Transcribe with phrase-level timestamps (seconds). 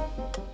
[0.00, 0.49] you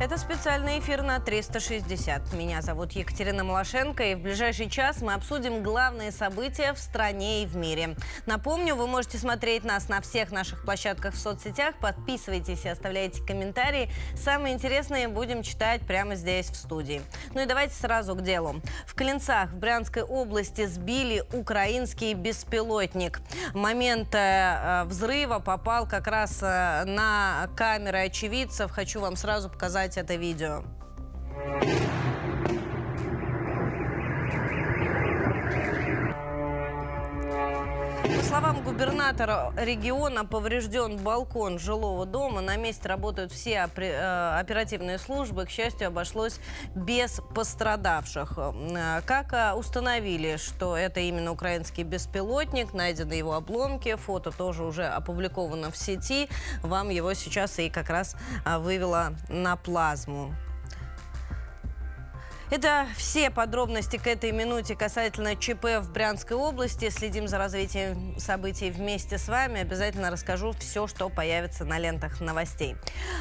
[0.00, 2.32] Это специальный эфир на 360.
[2.32, 7.46] Меня зовут Екатерина Малашенко, и в ближайший час мы обсудим главные события в стране и
[7.46, 7.96] в мире.
[8.24, 11.74] Напомню, вы можете смотреть нас на всех наших площадках в соцсетях.
[11.82, 13.90] Подписывайтесь и оставляйте комментарии.
[14.16, 17.02] Самые интересные будем читать прямо здесь, в студии.
[17.34, 18.62] Ну и давайте сразу к делу.
[18.86, 23.20] В Клинцах в Брянской области сбили украинский беспилотник.
[23.52, 28.70] Момент э, взрыва попал как раз э, на камеры очевидцев.
[28.70, 30.62] Хочу вам сразу показать это видео.
[38.30, 42.40] Словам губернатора региона, поврежден балкон жилого дома.
[42.40, 45.46] На месте работают все э, оперативные службы.
[45.46, 46.38] К счастью, обошлось
[46.76, 48.34] без пострадавших.
[48.38, 54.86] Э, Как э, установили, что это именно украинский беспилотник, найдены его обломки, фото тоже уже
[54.86, 56.28] опубликовано в сети.
[56.62, 60.32] Вам его сейчас и как раз э, вывела на плазму.
[62.50, 66.90] Это все подробности к этой минуте касательно ЧП в Брянской области.
[66.90, 69.60] Следим за развитием событий вместе с вами.
[69.60, 72.74] Обязательно расскажу все, что появится на лентах новостей.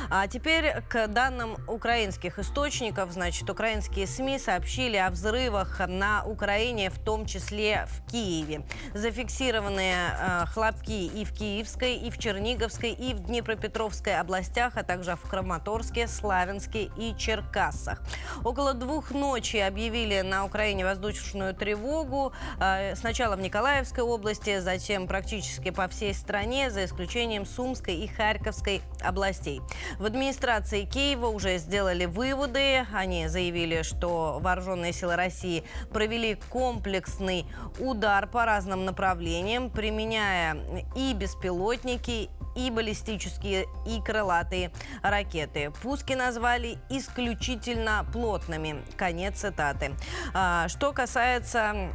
[0.10, 3.12] А теперь к данным украинских источников.
[3.12, 8.66] Значит, украинские СМИ сообщили о взрывах на Украине, в том числе в Киеве.
[8.96, 15.16] Зафиксированные э, хлопки и в Киевской, и в Черниговской, и в Днепропетровской областях, а также
[15.16, 18.02] в Краматорске, Славянске и Черкассах.
[18.44, 22.34] Около двух ночи объявили на Украине воздушную тревогу.
[22.60, 28.82] Э, Сначала в Николаевской области, затем практически по всей стране, за исключением Сумской и Харьковской
[29.02, 29.62] областей.
[29.98, 32.86] В администрации Киева уже сделали выводы.
[32.94, 37.46] Они заявили, что вооруженные силы России провели комплексный
[37.80, 40.58] удар по разным направлениям, применяя
[40.96, 45.72] и беспилотники, и баллистические, и крылатые ракеты.
[45.82, 48.84] Пуски назвали исключительно плотными.
[48.98, 49.92] Конец цитаты.
[50.34, 51.92] А, Что касается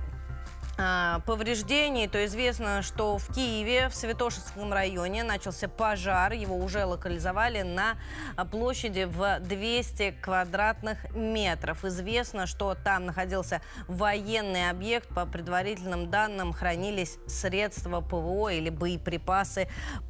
[0.77, 6.33] повреждений, то известно, что в Киеве, в Святошинском районе, начался пожар.
[6.33, 7.97] Его уже локализовали на
[8.37, 11.85] а, площади в 200 квадратных метров.
[11.85, 15.09] Известно, что там находился военный объект.
[15.09, 19.69] По предварительным данным, хранились средства ПВО или боеприпасы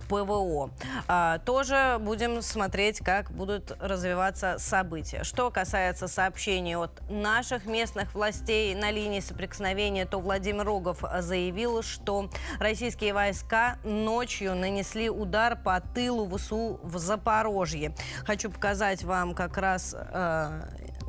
[0.09, 0.71] ПВО.
[1.09, 5.25] А, Тоже будем смотреть, как будут развиваться события.
[5.25, 12.31] Что касается сообщений от наших местных властей на линии соприкосновения, то Владимир Рогов заявил, что
[12.59, 17.95] российские войска ночью нанесли удар по тылу ВСУ в Запорожье.
[18.25, 20.63] Хочу показать вам как раз э,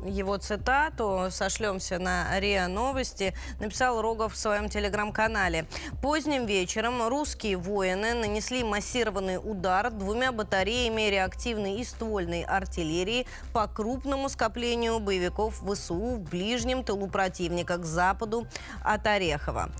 [0.04, 5.66] его цитату, сошлемся на РИА Новости, написал Рогов в своем телеграм-канале.
[6.02, 14.28] Поздним вечером русские воины нанесли массированный удар двумя батареями реактивной и ствольной артиллерии по крупному
[14.28, 18.46] скоплению боевиков ВСУ в ближнем тылу противника к западу
[18.82, 19.70] от Орехова.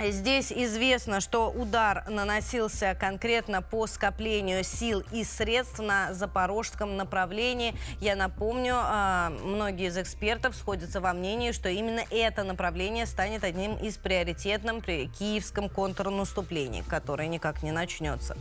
[0.00, 7.74] Здесь известно, что удар наносился конкретно по скоплению сил и средств на запорожском направлении.
[8.00, 13.76] Я напомню, а, многие из экспертов сходятся во мнении, что именно это направление станет одним
[13.76, 18.38] из приоритетным при киевском контрнаступлении, которое никак не начнется.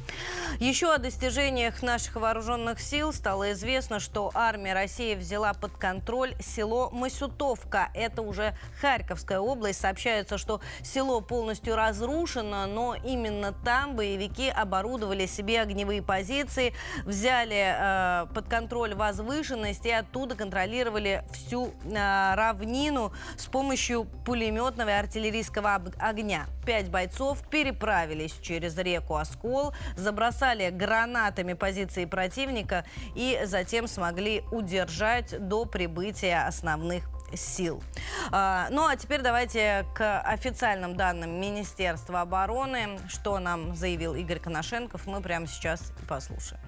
[0.62, 6.90] Еще о достижениях наших вооруженных сил стало известно, что армия России взяла под контроль село
[6.92, 7.90] Масютовка.
[7.94, 9.82] Это уже Харьковская область.
[9.82, 16.74] Сообщается, что село полностью разрушено, но именно там боевики оборудовали себе огневые позиции,
[17.06, 24.94] взяли э, под контроль возвышенность и оттуда контролировали всю э, равнину с помощью пулеметного и
[24.94, 26.46] артиллерийского огня.
[26.66, 35.66] Пять бойцов переправились через реку Оскол, забросали гранатами позиции противника и затем смогли удержать до
[35.66, 37.84] прибытия основных сил.
[38.32, 43.00] А, Ну а теперь давайте к официальным данным Министерства обороны.
[43.08, 46.62] Что нам заявил Игорь Коношенков, мы прямо сейчас и послушаем.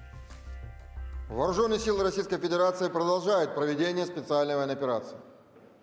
[1.28, 5.16] Вооруженные силы Российской Федерации продолжают проведение специальной военной операции.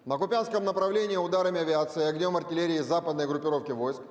[0.05, 4.01] На Купянском направлении ударами авиации и огнем артиллерии западной группировки войск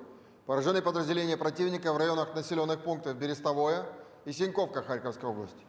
[0.45, 3.85] поражены подразделения противника в районах населенных пунктов Берестовое
[4.25, 5.68] и Синьковка Харьковской области.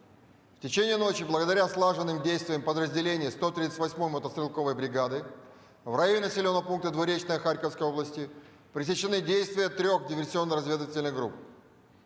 [0.61, 5.25] Течение ночи, благодаря слаженным действиям подразделений 138-й мотострелковой бригады,
[5.85, 8.29] в районе населенного пункта Двуречная Харьковской области
[8.71, 11.33] пресечены действия трех диверсионно-разведывательных групп.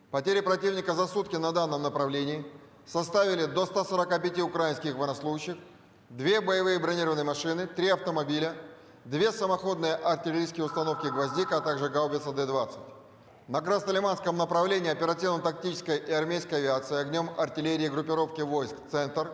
[0.09, 2.45] Потери противника за сутки на данном направлении
[2.85, 5.57] составили до 145 украинских военнослужащих,
[6.09, 8.55] две боевые бронированные машины, три автомобиля,
[9.03, 12.69] две самоходные артиллерийские установки «Гвоздика», а также гаубица Д-20.
[13.47, 19.31] На Краснолиманском направлении оперативно-тактической и армейской авиации огнем артиллерии группировки войск «Центр»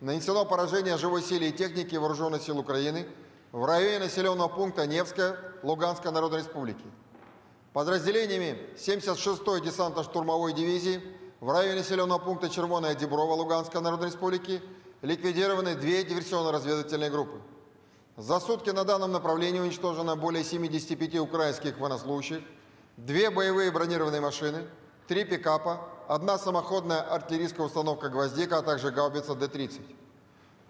[0.00, 3.08] нанесено поражение живой силе и техники Вооруженных сил Украины
[3.50, 6.84] в районе населенного пункта Невская Луганской Народной Республики.
[7.72, 11.02] Подразделениями 76-й десантно-штурмовой дивизии
[11.40, 14.62] в районе населенного пункта Червоная Деброва Луганской Народной Республики
[15.02, 17.40] ликвидированы две диверсионно-разведывательные группы.
[18.16, 22.44] За сутки на данном направлении уничтожено более 75 украинских военнослужащих,
[22.98, 24.66] две боевые бронированные машины,
[25.06, 29.80] три пикапа, одна самоходная артиллерийская установка «Гвоздика», а также гаубица Д-30.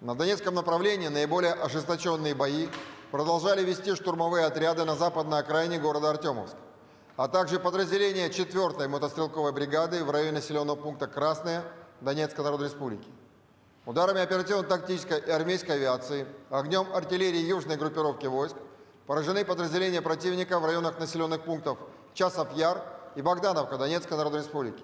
[0.01, 2.67] На Донецком направлении наиболее ожесточенные бои
[3.11, 6.55] продолжали вести штурмовые отряды на западной окраине города Артемовск,
[7.17, 11.63] а также подразделения 4-й мотострелковой бригады в районе населенного пункта Красная
[11.99, 13.09] Донецкой Народной Республики.
[13.85, 18.55] Ударами оперативно-тактической и армейской авиации, огнем артиллерии южной группировки войск
[19.07, 21.79] поражены подразделения противника в районах населенных пунктов
[22.13, 22.83] Часов Яр
[23.15, 24.83] и Богдановка Донецкой Народной Республики.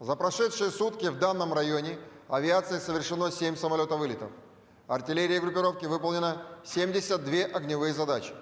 [0.00, 4.30] За прошедшие сутки в данном районе авиацией совершено 7 самолетовылетов.
[4.86, 8.32] Артиллерия группировки выполнено 72 огневые задачи.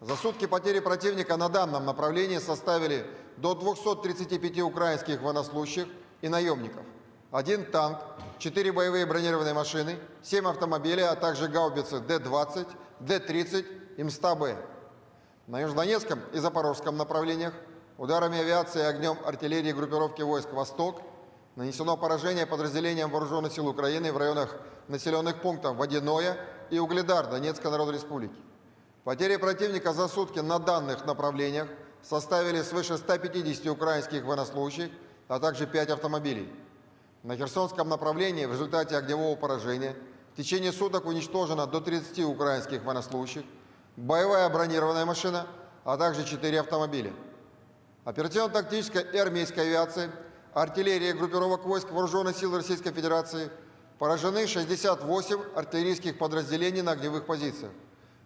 [0.00, 3.06] За сутки потери противника на данном направлении составили
[3.36, 5.86] до 235 украинских военнослужащих
[6.20, 6.84] и наемников,
[7.30, 7.98] один танк,
[8.38, 12.66] 4 боевые бронированные машины, 7 автомобилей, а также гаубицы Д-20,
[13.00, 14.56] Д-30 и МСТА-Б.
[15.48, 17.52] На Южнодонецком и Запорожском направлениях
[17.98, 21.02] ударами авиации и огнем артиллерии группировки войск «Восток»
[21.56, 24.54] нанесено поражение подразделениям Вооруженных сил Украины в районах
[24.86, 26.38] населенных пунктов Водяное
[26.70, 28.36] и Угледар Донецкой Народной Республики.
[29.02, 31.66] Потери противника за сутки на данных направлениях
[32.02, 34.92] составили свыше 150 украинских военнослужащих,
[35.26, 36.52] а также 5 автомобилей.
[37.24, 39.96] На Херсонском направлении в результате огневого поражения
[40.34, 43.42] в течение суток уничтожено до 30 украинских военнослужащих,
[43.96, 45.46] боевая бронированная машина,
[45.84, 47.12] а также 4 автомобиля.
[48.04, 50.10] Оперативно-тактическая и армейская авиация,
[50.54, 53.50] артиллерия группировок войск Вооруженных сил Российской Федерации
[53.98, 57.72] поражены 68 артиллерийских подразделений на огневых позициях.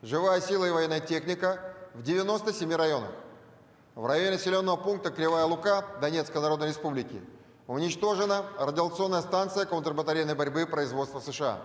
[0.02, 1.60] Живая сила и военная техника
[1.94, 3.10] в 97 районах.
[3.94, 7.20] В районе населенного пункта Кривая Лука Донецкой Народной Республики
[7.66, 11.60] уничтожена радиационная станция контрбатарейной борьбы производства США.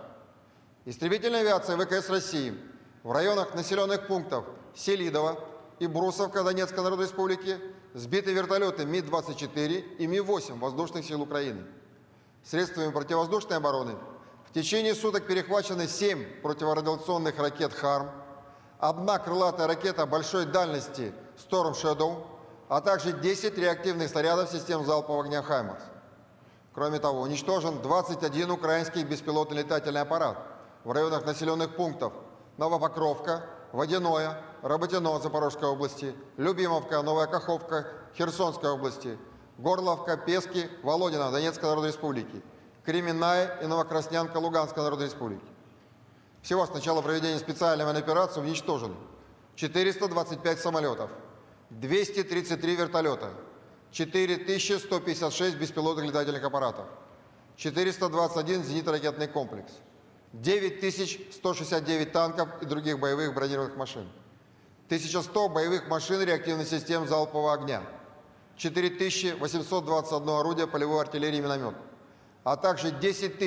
[0.85, 2.57] Истребительная авиация ВКС России
[3.03, 4.45] в районах населенных пунктов
[4.75, 5.39] Селидово
[5.79, 7.57] и Брусовка Донецкой Народной Республики
[7.93, 11.65] сбиты вертолеты Ми-24 и Ми-8 воздушных сил Украины.
[12.43, 13.95] Средствами противовоздушной обороны
[14.49, 18.11] в течение суток перехвачены 7 противорадиационных ракет «Харм»,
[18.79, 22.25] одна крылатая ракета большой дальности «Storm Shadow»,
[22.67, 25.83] а также 10 реактивных снарядов систем залпового огня «Хаймарс».
[26.73, 30.37] Кроме того, уничтожен 21 украинский беспилотный летательный аппарат
[30.83, 32.13] в районах населенных пунктов
[32.57, 37.87] Новопокровка, Водяное, Работино Запорожской области, Любимовка, Новая Каховка
[38.17, 39.17] Херсонской области,
[39.57, 42.41] Горловка, Пески, Володина Донецкой Народной Республики,
[42.83, 45.45] Кременная и Новокраснянка Луганской Народной Республики.
[46.41, 48.95] Всего с начала проведения специальной военной операции уничтожено
[49.55, 51.11] 425 самолетов,
[51.69, 53.29] 233 вертолета,
[53.91, 56.87] 4156 беспилотных летательных аппаратов,
[57.57, 59.71] 421 зенитно-ракетный комплекс,
[60.33, 64.07] 9169 танков и других боевых бронированных машин,
[64.87, 67.81] 1100 боевых машин реактивных систем залпового огня,
[68.57, 71.75] 4821 орудия полевой артиллерии и миномет,
[72.43, 73.37] а также 10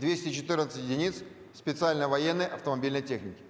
[0.00, 1.22] 214 единиц
[1.54, 3.43] специальной военной автомобильной техники.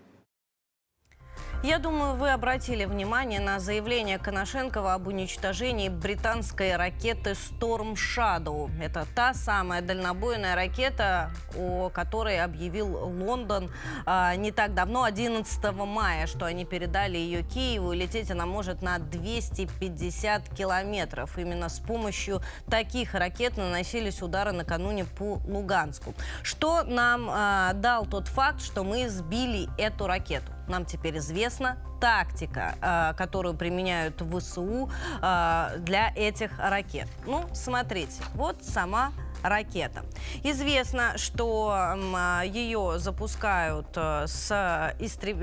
[1.64, 8.70] Я думаю, вы обратили внимание на заявление Коношенкова об уничтожении британской ракеты Storm Shadow.
[8.82, 13.70] Это та самая дальнобойная ракета, о которой объявил Лондон
[14.04, 17.94] а, не так давно, 11 мая, что они передали ее Киеву.
[17.94, 21.38] И лететь она может на 250 километров.
[21.38, 26.14] Именно с помощью таких ракет наносились удары накануне по Луганску.
[26.42, 30.52] Что нам а, дал тот факт, что мы сбили эту ракету?
[30.68, 34.90] Нам теперь известна тактика, э, которую применяют в ВСУ
[35.22, 37.08] э, для этих ракет.
[37.26, 40.04] Ну, смотрите, вот сама ракета.
[40.42, 41.96] Известно, что
[42.44, 45.38] ее запускают э, с, истреб...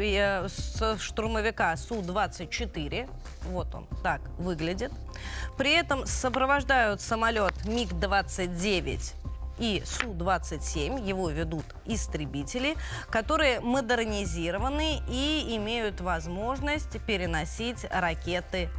[0.50, 3.10] с штурмовика Су-24.
[3.46, 4.92] Вот он так выглядит.
[5.58, 9.21] При этом сопровождают самолет МиГ-29
[9.62, 11.08] и Су-27.
[11.08, 12.76] Его ведут истребители,
[13.10, 18.70] которые модернизированы и имеют возможность переносить ракеты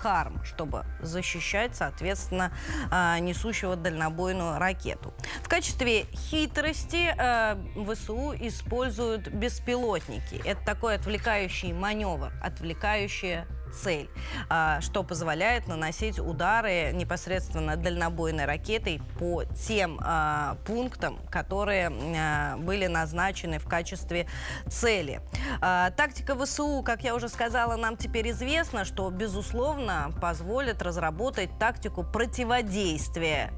[0.00, 2.52] Харм, чтобы защищать, соответственно,
[2.90, 5.12] а, несущего дальнобойную ракету.
[5.42, 10.40] В качестве хитрости э, ВСУ используют беспилотники.
[10.44, 14.08] Это такой отвлекающий маневр, отвлекающее цель,
[14.48, 22.86] а, что позволяет наносить удары непосредственно дальнобойной ракетой по тем а, пунктам, которые а, были
[22.86, 24.26] назначены в качестве
[24.68, 25.20] цели.
[25.60, 33.52] Тактика ВСУ, как я уже сказала, нам теперь известно, что, безусловно, позволит разработать тактику противодействия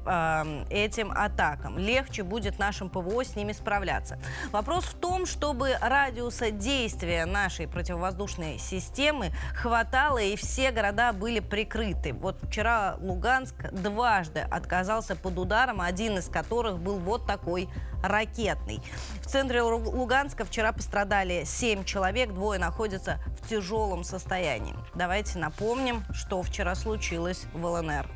[0.69, 1.77] этим атакам.
[1.77, 4.19] Легче будет нашим ПВО с ними справляться.
[4.51, 12.13] Вопрос в том, чтобы радиуса действия нашей противовоздушной системы хватало и все города были прикрыты.
[12.13, 17.69] Вот вчера Луганск дважды отказался под ударом, один из которых был вот такой
[18.03, 18.81] ракетный.
[19.21, 24.75] В центре Луганска вчера пострадали 7 человек, двое находятся в тяжелом состоянии.
[24.95, 28.09] Давайте напомним, что вчера случилось в ЛНР.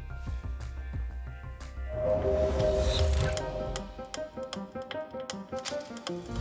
[5.57, 6.34] После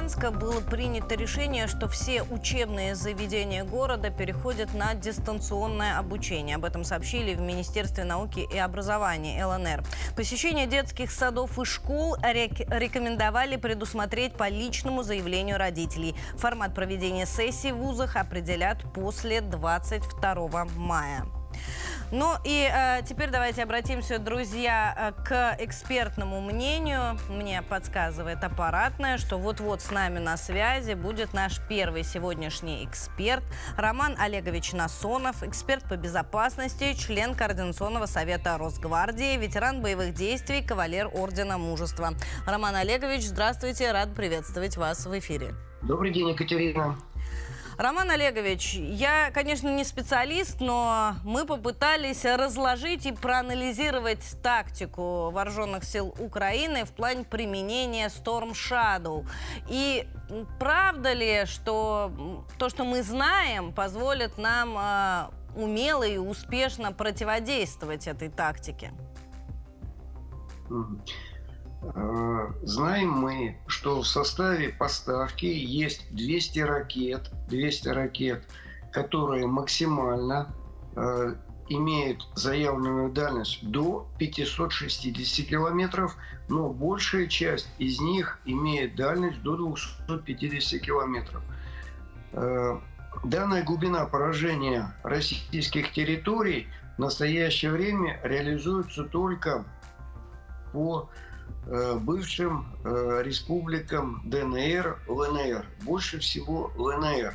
[0.00, 6.56] Луганска было принято решение, что все учебные заведения города переходят на дистанционное обучение.
[6.56, 9.84] Об этом сообщили в Министерстве науки и образования ЛНР.
[10.16, 16.14] Посещение детских садов и школ рекомендовали предусмотреть по личному заявлению родителей.
[16.38, 21.26] Формат проведения сессий в вузах определят после 22 мая.
[22.12, 27.16] Ну и э, теперь давайте обратимся, друзья, э, к экспертному мнению.
[27.28, 33.44] Мне подсказывает аппаратное, что вот-вот с нами на связи будет наш первый сегодняшний эксперт
[33.76, 41.58] Роман Олегович Насонов, эксперт по безопасности, член Координационного совета Росгвардии, ветеран боевых действий, кавалер Ордена
[41.58, 42.14] Мужества.
[42.44, 45.54] Роман Олегович, здравствуйте, рад приветствовать вас в эфире.
[45.82, 46.96] Добрый день, Екатерина.
[47.80, 56.14] Роман Олегович, я, конечно, не специалист, но мы попытались разложить и проанализировать тактику вооруженных сил
[56.18, 59.26] Украины в плане применения Storm Shadow.
[59.66, 60.06] И
[60.58, 68.28] правда ли, что то, что мы знаем, позволит нам э, умело и успешно противодействовать этой
[68.28, 68.92] тактике?
[70.68, 70.82] Э,
[72.62, 78.44] знаем мы, что в составе поставки есть 200 ракет, 200 ракет,
[78.92, 80.54] которые максимально
[80.94, 81.34] э,
[81.68, 86.16] имеют заявленную дальность до 560 километров,
[86.48, 91.42] но большая часть из них имеет дальность до 250 километров.
[92.32, 92.78] Э,
[93.24, 99.64] данная глубина поражения российских территорий в настоящее время реализуется только
[100.72, 101.29] по Э,
[102.00, 105.64] бывшим э, республикам ДНР, ЛНР.
[105.82, 107.34] Больше всего ЛНР.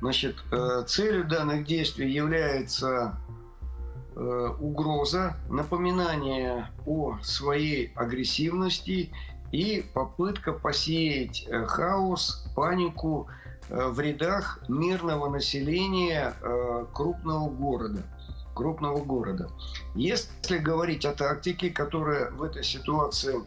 [0.00, 3.18] Значит, э, целью данных действий является
[4.60, 9.10] угроза, напоминание о своей агрессивности
[9.52, 13.28] и попытка посеять хаос, панику
[13.70, 16.34] в рядах мирного населения
[16.92, 18.02] крупного города
[18.62, 19.50] крупного города.
[19.96, 23.42] Если говорить о тактике, которая в этой ситуации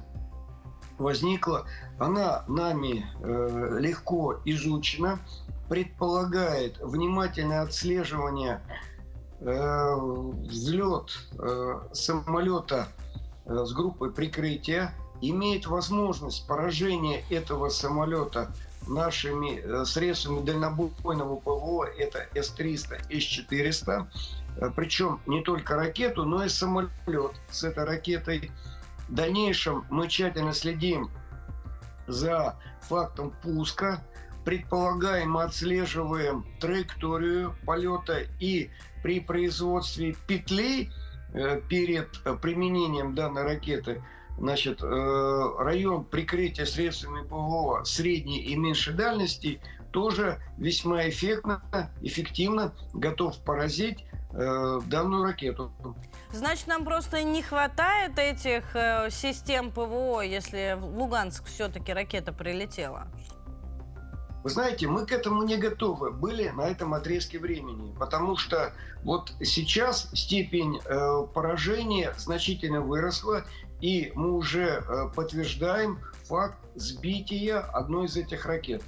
[0.97, 1.65] возникла,
[1.99, 5.19] она нами э, легко изучена,
[5.69, 8.61] предполагает внимательное отслеживание
[9.39, 12.89] э, взлет э, самолета
[13.45, 18.53] э, с группой прикрытия, имеет возможность поражения этого самолета
[18.85, 24.07] нашими э, средствами дальнобойного ПВО, это С-300, С-400,
[24.75, 26.91] причем не только ракету, но и самолет
[27.49, 28.51] с этой ракетой.
[29.07, 31.09] В дальнейшем мы тщательно следим
[32.07, 34.03] за фактом пуска,
[34.45, 38.69] предполагаем, мы отслеживаем траекторию полета и
[39.03, 40.89] при производстве петли
[41.33, 42.09] э, перед
[42.41, 44.01] применением данной ракеты
[44.37, 49.61] значит, э, район прикрытия средствами ПВО средней и меньшей дальности
[49.95, 51.63] тоже весьма эффектно,
[52.01, 55.71] эффективно готов поразить э, данную ракету.
[56.33, 63.07] Значит, нам просто не хватает этих э, систем ПВО, если в Луганск все-таки ракета прилетела?
[64.43, 68.73] Вы знаете, мы к этому не готовы были на этом отрезке времени, потому что
[69.03, 73.45] вот сейчас степень э, поражения значительно выросла,
[73.79, 78.83] и мы уже э, подтверждаем факт сбития одной из этих ракет.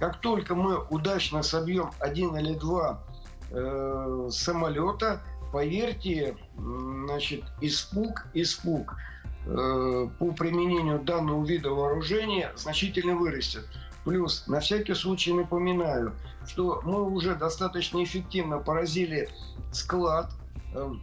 [0.00, 3.04] Как только мы удачно собьем один или два
[3.50, 5.20] э, самолета,
[5.52, 8.96] поверьте, значит, испуг, испуг
[9.44, 13.66] э, по применению данного вида вооружения значительно вырастет.
[14.04, 16.14] Плюс, на всякий случай напоминаю,
[16.46, 19.28] что мы уже достаточно эффективно поразили
[19.70, 20.30] склад
[20.74, 20.94] э,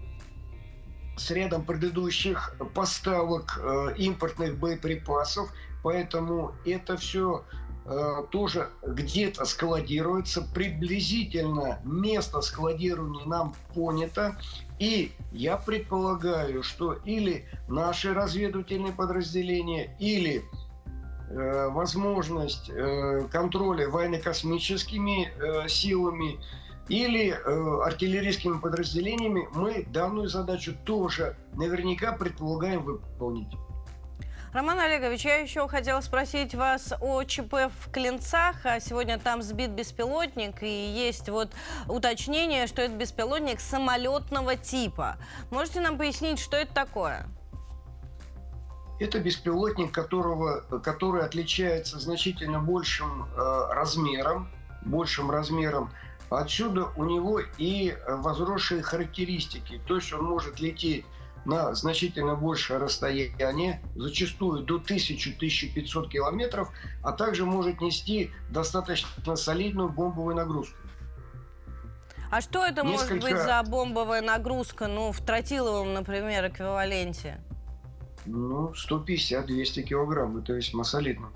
[1.18, 5.51] с рядом предыдущих поставок э, импортных боеприпасов,
[5.84, 7.44] поэтому это все
[8.32, 14.38] тоже где-то складируется, приблизительно место складирования нам понято,
[14.77, 20.44] и я предполагаю, что или наши разведывательные подразделения, или
[21.29, 26.39] Э, возможность э, контроля военно-космическими э, силами
[26.88, 33.50] или артиллерийскими подразделениями, мы данную задачу тоже наверняка предполагаем выполнить.
[34.58, 38.56] Роман Олегович, я еще хотела спросить вас о ЧП в Клинцах.
[38.66, 41.52] А сегодня там сбит беспилотник, и есть вот
[41.88, 45.18] уточнение, что это беспилотник самолетного типа.
[45.52, 47.28] Можете нам пояснить, что это такое?
[49.00, 54.50] Это беспилотник, которого, который отличается значительно большим э, размером,
[54.82, 55.91] большим размером.
[56.32, 59.80] Отсюда у него и возросшие характеристики.
[59.88, 61.06] То есть он может лететь
[61.47, 66.69] на значительно большее расстояние, зачастую до 1000-1500 километров,
[67.01, 70.77] а также может нести достаточно солидную бомбовую нагрузку.
[72.29, 73.13] А что это Несколько...
[73.13, 77.41] может быть за бомбовая нагрузка, ну, в тротиловом, например, эквиваленте?
[78.25, 81.31] Ну, 150-200 килограмм, это весьма солидно.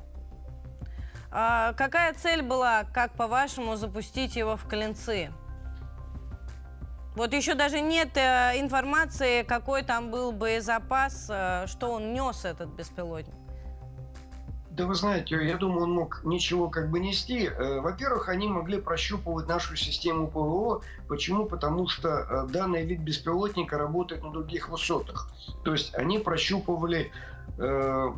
[1.31, 5.31] А какая цель была, как по-вашему, запустить его в Клинцы?
[7.15, 12.69] Вот еще даже нет э, информации, какой там был боезапас, э, что он нес этот
[12.69, 13.33] беспилотник.
[14.69, 17.47] Да вы знаете, я думаю, он мог ничего как бы нести.
[17.47, 20.81] Э, во-первых, они могли прощупывать нашу систему ПВО.
[21.09, 21.45] Почему?
[21.45, 25.29] Потому что э, данный вид беспилотника работает на других высотах.
[25.65, 27.11] То есть они прощупывали
[27.57, 28.11] э,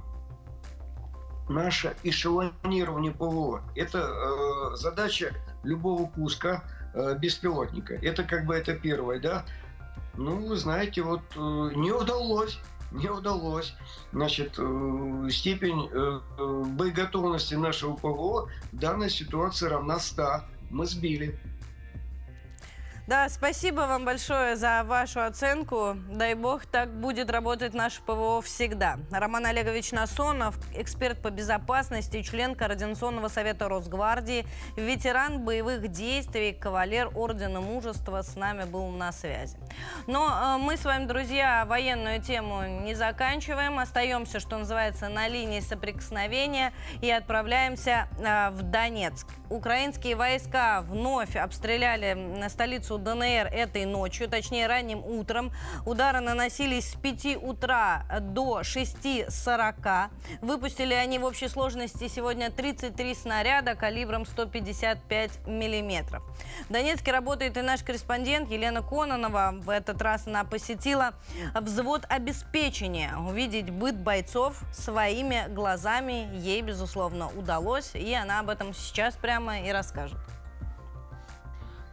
[1.50, 3.64] наше эшелонирование ПВО.
[3.76, 6.64] Это э, задача любого пуска
[7.20, 7.96] беспилотника.
[7.96, 9.46] Это как бы это первое, да.
[10.16, 11.40] Ну, вы знаете, вот э,
[11.76, 12.60] не удалось
[12.94, 13.76] не удалось.
[14.12, 20.44] Значит, э, степень э, э, боеготовности нашего ПВО в данной ситуации равна 100.
[20.70, 21.40] Мы сбили.
[23.06, 25.98] Да, спасибо вам большое за вашу оценку.
[26.10, 28.98] Дай бог, так будет работать наше ПВО всегда.
[29.12, 34.46] Роман Олегович Насонов, эксперт по безопасности, член Координационного совета Росгвардии,
[34.78, 39.58] ветеран боевых действий, кавалер Ордена Мужества с нами был на связи.
[40.08, 43.80] Но э, мы с вами, друзья, военную тему не заканчиваем.
[43.80, 49.28] Остаемся, что называется, на линии соприкосновения и отправляемся э, в Донецк.
[49.50, 55.52] Украинские войска вновь обстреляли на столицу столицу ДНР этой ночью, точнее ранним утром.
[55.86, 60.10] Удары наносились с 5 утра до 6.40.
[60.42, 66.24] Выпустили они в общей сложности сегодня 33 снаряда калибром 155 миллиметров.
[66.70, 69.54] В Донецке работает и наш корреспондент Елена Кононова.
[69.54, 71.14] В этот раз она посетила
[71.54, 73.16] взвод обеспечения.
[73.18, 77.96] Увидеть быт бойцов своими глазами ей, безусловно, удалось.
[77.96, 80.18] И она об этом сейчас прямо и расскажет.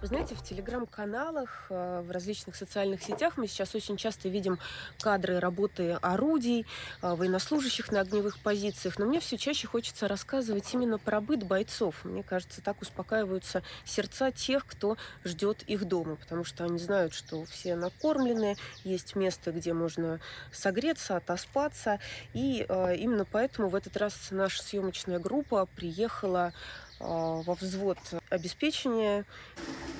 [0.00, 4.58] Вы знаете, в телеграм-каналах, э, в различных социальных сетях мы сейчас очень часто видим
[4.98, 6.64] кадры работы орудий,
[7.02, 12.02] э, военнослужащих на огневых позициях, но мне все чаще хочется рассказывать именно про быт бойцов.
[12.04, 17.44] Мне кажется, так успокаиваются сердца тех, кто ждет их дома, потому что они знают, что
[17.44, 20.18] все накормлены, есть место, где можно
[20.50, 22.00] согреться, отоспаться,
[22.32, 26.54] и э, именно поэтому в этот раз наша съемочная группа приехала
[27.00, 29.24] во взвод обеспечения.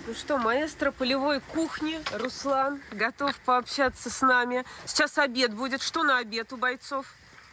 [0.07, 4.65] Ну что, маэстро полевой кухни Руслан готов пообщаться с нами.
[4.85, 5.83] Сейчас обед будет.
[5.83, 7.07] Что на обед у бойцов?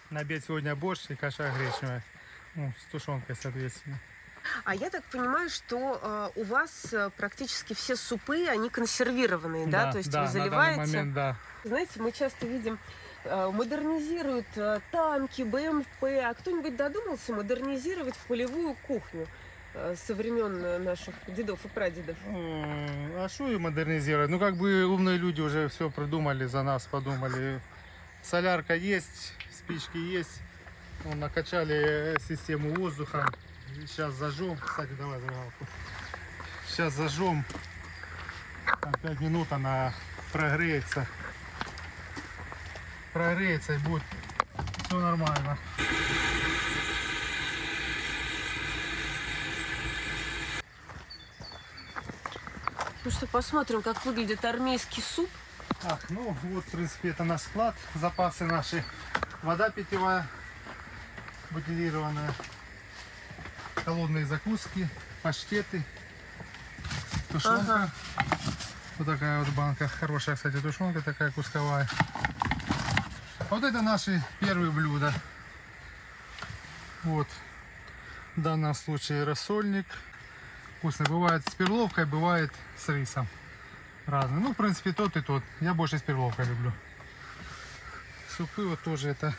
[0.10, 2.04] На обед сегодня борщ и каша гречневая.
[2.56, 4.00] Ну, с тушенкой, соответственно.
[4.64, 9.86] А я так понимаю, что э, у вас э, практически все супы, они консервированные, да?
[9.86, 10.52] Да, То есть да, вы заливаете...
[10.52, 11.36] На данный момент, да.
[11.64, 12.78] Знаете, мы часто видим э,
[13.52, 16.04] модернизируют э, танки, БМП.
[16.04, 19.28] А кто-нибудь додумался модернизировать полевую кухню?
[19.78, 22.18] э, со времен э, наших дедов и прадедов.
[22.26, 24.30] А что и модернизировать?
[24.30, 27.62] Ну, как бы умные люди уже все придумали, за нас подумали.
[28.24, 30.42] Солярка есть, спички есть.
[31.04, 33.26] Ну, накачали э, систему воздуха.
[33.86, 34.58] Сейчас зажжем.
[34.58, 35.68] Кстати, давай зажигалку.
[36.68, 37.46] Сейчас зажжем.
[38.82, 39.94] Там 5 минут она
[40.34, 41.08] прогреется.
[43.18, 44.04] Прогреется и будет
[44.86, 45.58] все нормально.
[53.04, 55.32] Ну что, посмотрим, как выглядит армейский суп.
[55.82, 58.86] Так, ну вот, в принципе, это наш склад, запасы наши.
[59.42, 60.28] Вода питьевая,
[61.50, 62.32] бутилированная,
[63.84, 64.88] холодные закуски,
[65.24, 65.84] паштеты,
[67.32, 67.90] тушенка.
[69.00, 69.88] Вот такая вот банка.
[69.88, 71.88] Хорошая, кстати, тушенка такая кусковая.
[73.50, 75.14] Вот это наши первые блюда.
[77.04, 77.28] Вот.
[78.36, 79.86] В данном случае рассольник.
[80.80, 81.08] Вкусный.
[81.08, 83.28] Бывает с перловкой, бывает с рисом.
[84.06, 84.40] Разные.
[84.40, 85.44] Ну, в принципе, тот и тот.
[85.60, 86.72] Я больше с перловкой люблю.
[88.36, 89.34] Супы вот тоже это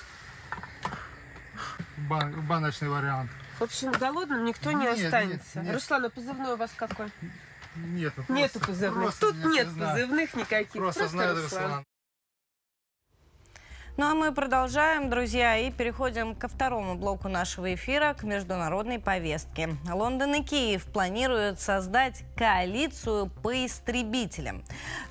[1.97, 3.31] бан- баночный вариант.
[3.59, 5.59] В общем, голодным никто не Нет, останется.
[5.59, 5.75] нет, нет.
[5.75, 7.11] Руслан, а позывной у вас какой?
[7.77, 8.25] Нету.
[8.29, 9.03] Нету просто- позывных.
[9.05, 9.93] просто Тут нет знают.
[10.01, 10.73] позывных никаких.
[10.73, 11.85] Просто знаю Руслан.
[13.99, 19.71] Ну а мы продолжаем, друзья, и переходим ко второму блоку нашего эфира, к международной повестке.
[19.93, 24.63] Лондон и Киев планируют создать коалицию по истребителям.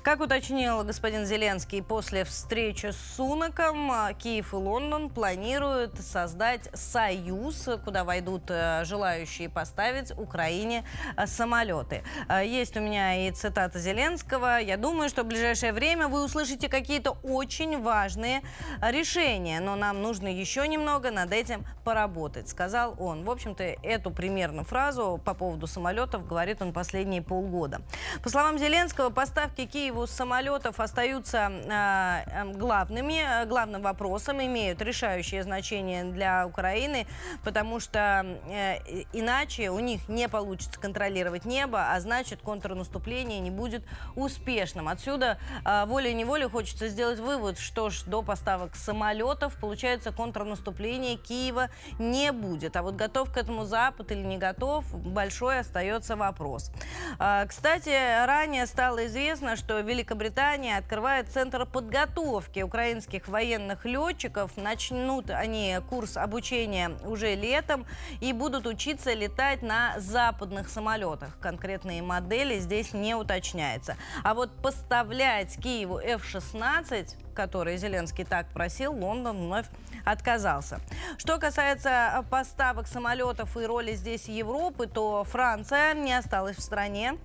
[0.02, 7.68] Как уточнил господин Зеленский после встречи с Сунаком, а, Киев и Лондон планируют создать союз,
[7.84, 10.82] куда войдут э, желающие поставить Украине
[11.14, 12.04] э, самолеты.
[12.30, 14.56] Э, Есть у меня и цитата Зеленского.
[14.56, 18.40] Я думаю, что в ближайшее время вы услышите какие-то очень важные
[18.82, 23.24] решения, но нам нужно еще немного над этим поработать, сказал он.
[23.24, 27.80] В общем-то, эту примерно фразу по поводу самолетов говорит он последние полгода.
[28.22, 36.04] По словам Зеленского, поставки Киеву самолетов остаются э, главными, э, главным вопросом, имеют решающее значение
[36.04, 37.06] для Украины,
[37.44, 43.82] потому что э, иначе у них не получится контролировать небо, а значит контрнаступление не будет
[44.14, 44.88] успешным.
[44.88, 52.32] Отсюда э, волей-неволей хочется сделать вывод, что ж до поставок самолетов, получается, контрнаступления Киева не
[52.32, 52.76] будет.
[52.76, 56.70] А вот готов к этому Запад или не готов, большой остается вопрос.
[57.18, 57.90] А, Кстати,
[58.26, 64.56] ранее стало известно, что Великобритания открывает центр подготовки украинских военных летчиков.
[64.56, 67.86] Начнут они курс обучения уже летом
[68.20, 71.38] и будут учиться летать на западных самолетах.
[71.40, 73.96] Конкретные модели здесь не уточняется.
[74.24, 79.66] А вот поставлять Киеву F-16 который Зеленский так просил, Лондон вновь
[80.04, 80.80] отказался.
[81.18, 87.16] Что касается э, поставок самолетов и роли здесь Европы, то Франция не осталась в стране.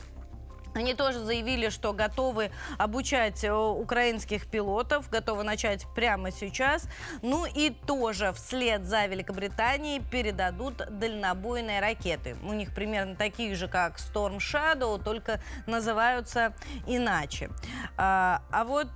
[0.74, 6.88] Они тоже заявили, что готовы обучать э, украинских пилотов, готовы начать прямо сейчас.
[7.22, 12.36] Ну и тоже вслед за Великобританией передадут дальнобойные ракеты.
[12.44, 16.54] У них примерно такие же, как Storm Shadow, только называются
[16.88, 17.50] иначе.
[17.98, 18.90] А, а вот...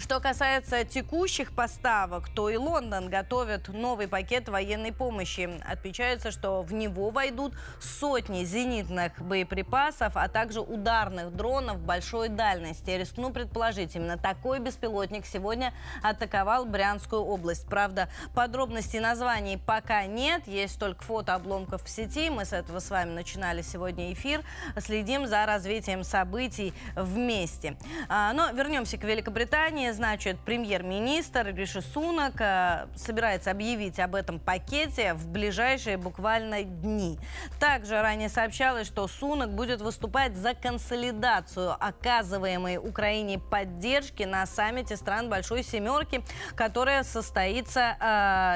[0.00, 5.48] что касается текущих поставок, то и Лондон готовит новый пакет военной помощи.
[5.68, 12.90] Отмечается, что в него войдут сотни зенитных боеприпасов, а также ударных дронов большой дальности.
[12.90, 17.66] Рискну предположить, именно такой беспилотник сегодня атаковал Брянскую область.
[17.66, 22.30] Правда, подробностей названий пока нет, есть только фото обломков в сети.
[22.30, 24.42] Мы с этого с вами начинали сегодня эфир.
[24.78, 27.76] Следим за развитием событий вместе.
[28.08, 29.89] А, Но вернемся к Великобритании.
[29.92, 37.18] Значит, премьер-министр Риши Сунак э, собирается объявить об этом пакете в ближайшие буквально дни.
[37.58, 45.28] Также ранее сообщалось, что Сунак будет выступать за консолидацию оказываемой Украине поддержки на саммите стран
[45.28, 46.22] Большой Семерки,
[46.54, 47.96] которая состоится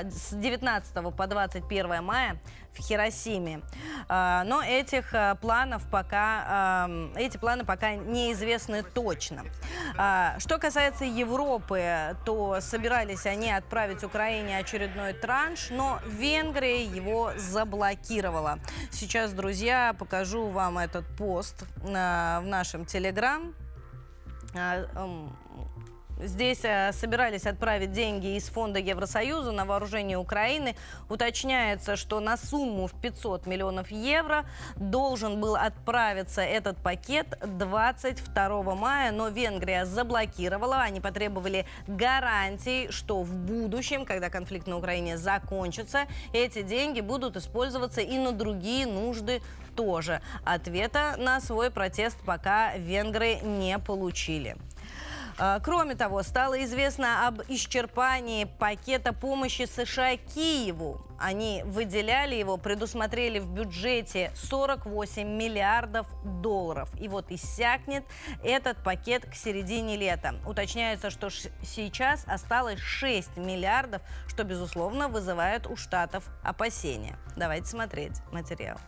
[0.04, 2.38] э, с 19 по 21 мая
[2.74, 3.62] в Хиросиме.
[4.08, 9.44] А, но этих а, планов пока, эти планы пока неизвестны точно.
[9.96, 18.58] А, что касается Европы, то собирались они отправить Украине очередной транш, но Венгрия его заблокировала.
[18.90, 23.54] Сейчас, друзья, покажу вам этот пост в нашем Телеграм.
[26.20, 30.76] Здесь э, собирались отправить деньги из фонда Евросоюза на вооружение Украины.
[31.08, 34.44] Уточняется, что на сумму в 500 миллионов евро
[34.76, 40.82] должен был отправиться этот пакет 22 мая, но Венгрия заблокировала.
[40.82, 48.00] Они потребовали гарантий, что в будущем, когда конфликт на Украине закончится, эти деньги будут использоваться
[48.00, 49.42] и на другие нужды
[49.74, 50.22] тоже.
[50.44, 54.56] Ответа на свой протест пока венгры не получили.
[55.38, 61.04] А, кроме того, стало известно об исчерпании пакета помощи США Киеву.
[61.18, 66.06] Они выделяли его, предусмотрели в бюджете 48 миллиардов
[66.40, 66.88] долларов.
[67.00, 68.04] И вот иссякнет
[68.42, 70.36] этот пакет к середине лета.
[70.46, 77.18] Уточняется, что сейчас осталось 6 миллиардов, что, безусловно, вызывает у Штатов опасения.
[77.36, 78.78] Давайте смотреть материал.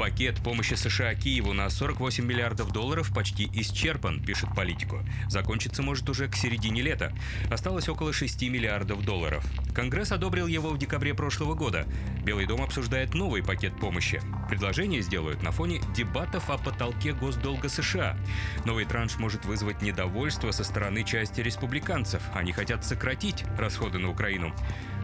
[0.00, 5.00] Пакет помощи США Киеву на 48 миллиардов долларов почти исчерпан, пишет политику.
[5.28, 7.12] Закончиться может уже к середине лета.
[7.50, 9.44] Осталось около 6 миллиардов долларов.
[9.74, 11.86] Конгресс одобрил его в декабре прошлого года.
[12.24, 14.22] Белый дом обсуждает новый пакет помощи.
[14.48, 18.16] Предложение сделают на фоне дебатов о потолке госдолга США.
[18.64, 22.22] Новый транш может вызвать недовольство со стороны части республиканцев.
[22.32, 24.54] Они хотят сократить расходы на Украину.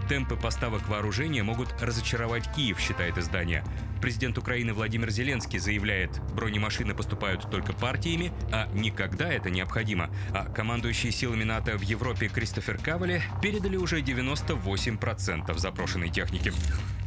[0.09, 3.65] Темпы поставок вооружения могут разочаровать Киев, считает издание.
[4.01, 10.09] Президент Украины Владимир Зеленский заявляет, бронемашины поступают только партиями, а никогда это необходимо.
[10.33, 16.53] А командующие силами НАТО в Европе Кристофер Кавали передали уже 98% запрошенной техники.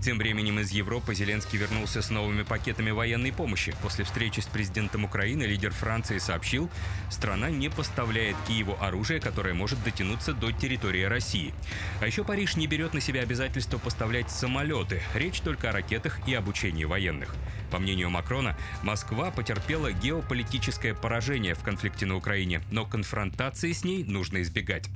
[0.01, 3.75] Тем временем из Европы Зеленский вернулся с новыми пакетами военной помощи.
[3.81, 6.69] После встречи с президентом Украины лидер Франции сообщил,
[7.09, 11.53] страна не поставляет Киеву оружие, которое может дотянуться до территории России.
[11.99, 15.01] А еще Париж не берет на себя обязательство поставлять самолеты.
[15.13, 17.35] Речь только о ракетах и обучении военных.
[17.69, 24.05] По мнению Макрона, Москва потерпела геополитическое поражение в конфликте на Украине, но конфронтации с ней
[24.05, 24.87] нужно избегать.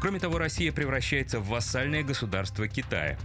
[0.00, 3.18] Кроме того, Россия превращается в вассальное государство Китая.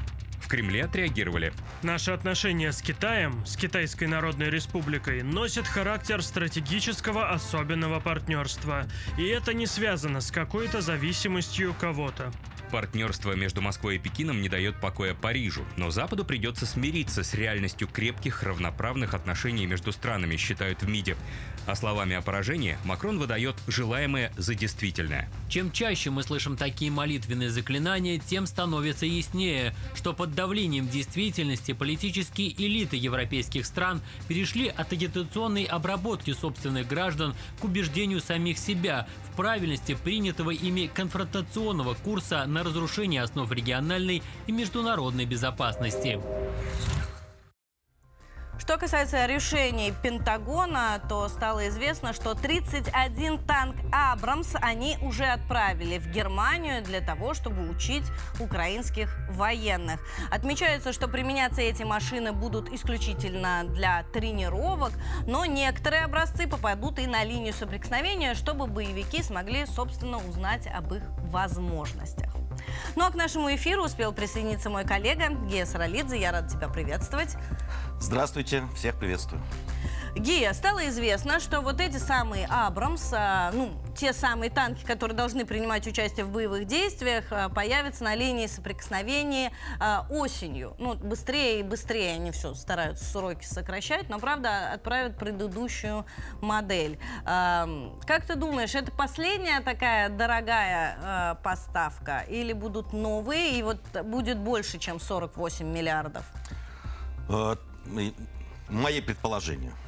[0.45, 1.51] В Кремле отреагировали.
[1.81, 8.86] Наши отношения с Китаем, с Китайской Народной Республикой, носят характер стратегического особенного партнерства.
[9.17, 12.31] И это не связано с какой-то зависимостью кого-то.
[12.71, 17.88] Партнерство между Москвой и Пекином не дает покоя Парижу, но Западу придется смириться с реальностью
[17.88, 21.15] крепких равноправных отношений между странами, считают в МИДе.
[21.65, 25.28] А словами о поражении Макрон выдает желаемое за действительное.
[25.49, 32.54] Чем чаще мы слышим такие молитвенные заклинания, тем становится яснее, что под давлением действительности политические
[32.54, 39.97] элиты европейских стран перешли от агитационной обработки собственных граждан к убеждению самих себя в правильности
[40.01, 46.19] принятого ими конфронтационного курса на разрушение основ региональной и международной безопасности.
[48.57, 56.07] Что касается решений Пентагона, то стало известно, что 31 танк «Абрамс» они уже отправили в
[56.07, 58.05] Германию для того, чтобы учить
[58.39, 59.99] украинских военных.
[60.31, 64.93] Отмечается, что применяться эти машины будут исключительно для тренировок,
[65.27, 71.03] но некоторые образцы попадут и на линию соприкосновения, чтобы боевики смогли, собственно, узнать об их
[71.29, 72.44] возможностях.
[72.95, 76.19] Ну а к нашему эфиру успел присоединиться мой коллега Гея Саралидзе.
[76.19, 77.36] Я рада тебя приветствовать.
[77.99, 79.41] Здравствуйте, всех приветствую.
[80.15, 85.45] Гия, стало известно, что вот эти самые Абрамс, а, ну, те самые танки, которые должны
[85.45, 90.73] принимать участие в боевых действиях, а, появятся на линии соприкосновения а, осенью.
[90.80, 96.06] Ну, быстрее и быстрее они все стараются сроки сокращать, но, правда, отправят предыдущую
[96.39, 96.97] модель.
[97.25, 104.78] Как ты думаешь, это последняя такая дорогая поставка или будут новые и вот будет больше,
[104.78, 106.23] чем 48 миллиардов?
[108.69, 109.73] Мои предположения–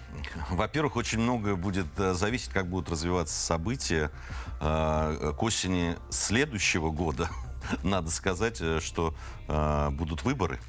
[0.50, 4.12] во-первых, очень многое будет э, зависеть, как будут развиваться события
[4.60, 7.30] э, к осени следующего года.
[7.84, 9.14] Надо сказать, э, что
[9.48, 10.60] будут выборы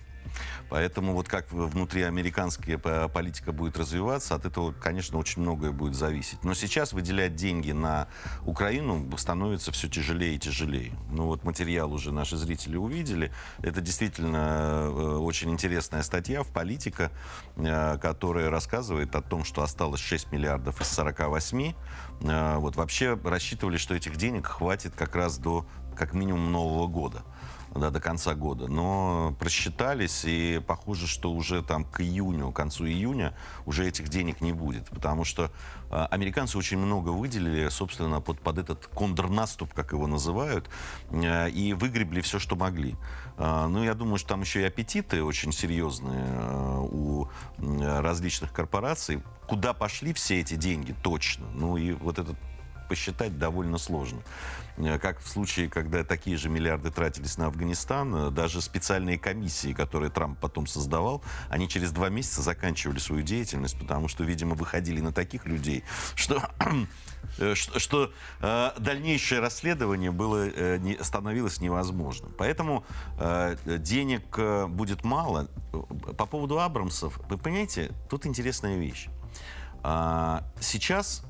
[0.68, 2.78] Поэтому вот как внутриамериканская
[3.08, 6.44] политика будет развиваться, от этого, конечно, очень многое будет зависеть.
[6.44, 8.08] Но сейчас выделять деньги на
[8.44, 10.92] Украину становится все тяжелее и тяжелее.
[11.10, 13.32] Ну вот материал уже наши зрители увидели.
[13.62, 17.10] Это действительно э, очень интересная статья в «Политика»,
[17.56, 21.72] э, которая рассказывает о том, что осталось 6 миллиардов из 48.
[22.20, 27.24] Э, вот вообще рассчитывали, что этих денег хватит как раз до как минимум Нового года
[27.74, 28.68] да, до конца года.
[28.68, 33.34] Но просчитались, и похоже, что уже там к июню, к концу июня
[33.66, 34.88] уже этих денег не будет.
[34.88, 35.50] Потому что
[35.90, 40.68] э, американцы очень много выделили, собственно, под, под этот контрнаступ, как его называют,
[41.10, 42.96] э, и выгребли все, что могли.
[43.36, 47.28] Э, ну, я думаю, что там еще и аппетиты очень серьезные э, у
[47.58, 49.22] различных корпораций.
[49.46, 51.46] Куда пошли все эти деньги, точно.
[51.54, 52.36] Ну, и вот этот
[52.88, 54.20] посчитать довольно сложно.
[54.78, 59.72] Э, как в случае, когда такие же миллиарды тратились на Афганистан, э, даже специальные комиссии,
[59.72, 65.00] которые Трамп потом создавал, они через два месяца заканчивали свою деятельность, потому что, видимо, выходили
[65.00, 66.42] на таких людей, что
[67.38, 72.32] э, что, что э, дальнейшее расследование было, э, не, становилось невозможным.
[72.38, 72.84] Поэтому
[73.18, 75.48] э, денег э, будет мало.
[76.16, 79.08] По поводу Абрамсов, вы понимаете, тут интересная вещь.
[79.82, 81.22] А, сейчас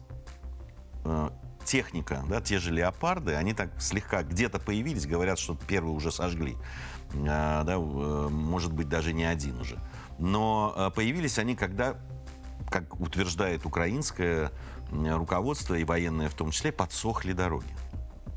[1.68, 6.56] техника, да, те же леопарды, они так слегка где-то появились, говорят, что первые уже сожгли.
[7.28, 9.78] А, да, э, может быть, даже не один уже.
[10.18, 11.96] Но э, появились они, когда,
[12.70, 14.50] как утверждает украинское
[14.90, 17.68] руководство и военное в том числе, подсохли дороги.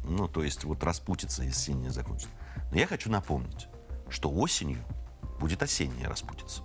[0.04, 2.28] Ну, то есть вот распутиться, если не закончится.
[2.72, 3.68] Но я хочу напомнить,
[4.10, 4.84] что осенью
[5.40, 6.62] будет осенняя распутица.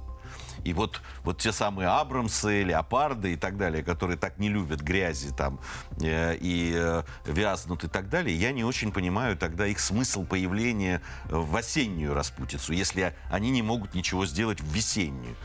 [0.64, 5.32] И вот, вот те самые Абрамсы, Леопарды и так далее, которые так не любят грязи
[5.32, 5.60] там
[6.00, 11.02] э, и э, вязнут и так далее, я не очень понимаю тогда их смысл появления
[11.28, 15.36] в осеннюю распутицу, если они не могут ничего сделать в весеннюю.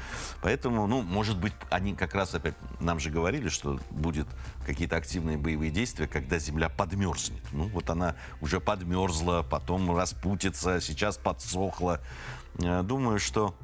[0.42, 4.28] Поэтому, ну, может быть, они как раз опять, нам же говорили, что будет
[4.66, 7.44] какие-то активные боевые действия, когда земля подмерзнет.
[7.52, 12.02] Ну, вот она уже подмерзла, потом распутится, сейчас подсохла.
[12.60, 13.56] Э, думаю, что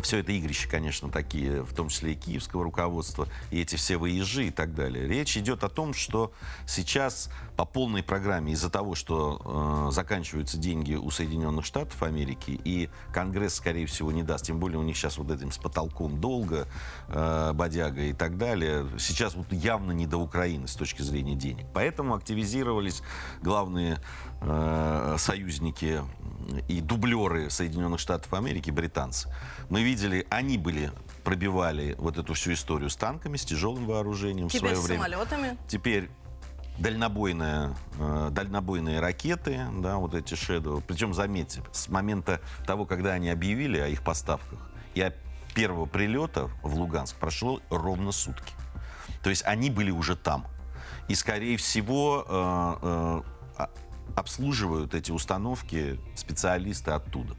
[0.00, 4.46] все это игрища, конечно, такие, в том числе и киевского руководства, и эти все выезжи
[4.46, 5.06] и так далее.
[5.06, 6.32] Речь идет о том, что
[6.66, 7.28] сейчас
[7.62, 13.54] по полной программе из-за того, что э, заканчиваются деньги у Соединенных Штатов Америки, и Конгресс,
[13.54, 16.66] скорее всего, не даст, тем более у них сейчас вот этим с потолком долго,
[17.06, 21.66] э, бодяга и так далее, сейчас вот явно не до Украины с точки зрения денег.
[21.72, 23.00] Поэтому активизировались
[23.42, 24.00] главные
[24.40, 26.02] э, союзники
[26.66, 29.32] и дублеры Соединенных Штатов Америки, британцы.
[29.70, 30.90] Мы видели, они были
[31.22, 35.02] пробивали вот эту всю историю с танками, с тяжелым вооружением Теперь в свое с время.
[35.04, 35.58] самолетами.
[35.68, 36.10] Теперь
[36.78, 40.82] дальнобойные, э, дальнобойные ракеты, да, вот эти Shadow.
[40.86, 44.58] Причем, заметьте, с момента того, когда они объявили о их поставках
[45.00, 45.12] о
[45.54, 48.52] первого прилета в Луганск прошло ровно сутки.
[49.22, 50.46] То есть они были уже там.
[51.08, 53.22] И, скорее всего, э,
[53.58, 53.66] э,
[54.16, 57.34] обслуживают эти установки специалисты оттуда,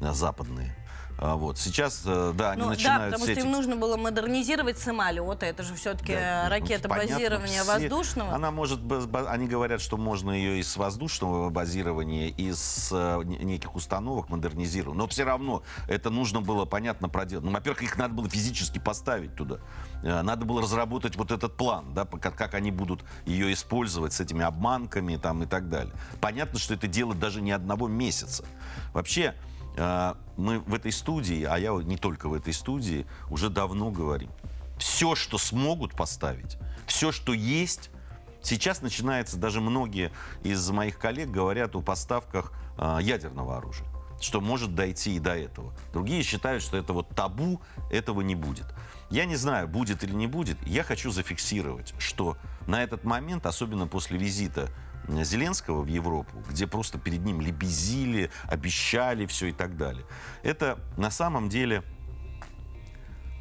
[0.00, 0.74] э, западные.
[1.18, 1.58] А, вот.
[1.58, 5.46] Сейчас, э, да, они Ну, да, начинают потому все что им нужно было модернизировать самолеты.
[5.46, 8.34] Это же все-таки Да, ну, ракета понятно, базирования все- воздушного.
[8.34, 8.80] Она может,
[9.28, 14.98] они говорят, что можно ее из воздушного базирования, из э, не- неких установок модернизировать.
[14.98, 17.44] Но все равно это нужно было, понятно, проделать.
[17.46, 19.56] Ну, во-первых, их надо было физически поставить туда.
[20.02, 24.20] Э, Надо было разработать вот этот план, да, как, как они будут ее использовать с
[24.20, 25.94] этими обманками там, и так далее.
[26.20, 28.44] Понятно, что это дело даже не одного месяца.
[28.92, 33.90] Вообще, э, мы в этой студии, а я не только в этой студии, уже давно
[33.90, 34.30] говорим.
[34.78, 37.90] Все, что смогут поставить, все, что есть,
[38.42, 40.12] сейчас начинается, даже многие
[40.42, 43.86] из моих коллег говорят о поставках э, ядерного оружия
[44.20, 45.72] что может дойти и до этого.
[45.92, 47.60] Другие считают, что это вот табу,
[47.90, 48.66] этого не будет.
[49.10, 50.56] Я не знаю, будет или не будет.
[50.66, 52.36] Я хочу зафиксировать, что
[52.66, 54.70] на этот момент, особенно после визита
[55.08, 60.04] Зеленского в Европу, где просто перед ним лебезили, обещали все и так далее.
[60.42, 61.82] Это на самом деле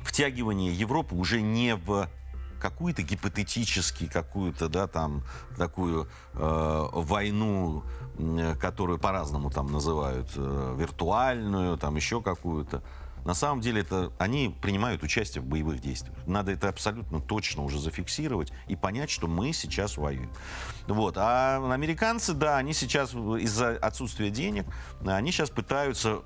[0.04, 2.10] втягивание Европы уже не в
[2.60, 5.24] какую-то гипотетически какую-то, да, там,
[5.58, 7.84] такую э, войну,
[8.60, 12.82] которую по-разному там называют, э, виртуальную, там еще какую-то.
[13.26, 16.16] На самом деле это они принимают участие в боевых действиях.
[16.28, 20.32] Надо это абсолютно точно уже зафиксировать и понять, что мы сейчас воюем.
[20.88, 21.18] Вот.
[21.18, 24.66] А американцы, да, они сейчас из-за отсутствия денег,
[25.04, 26.22] они сейчас пытаются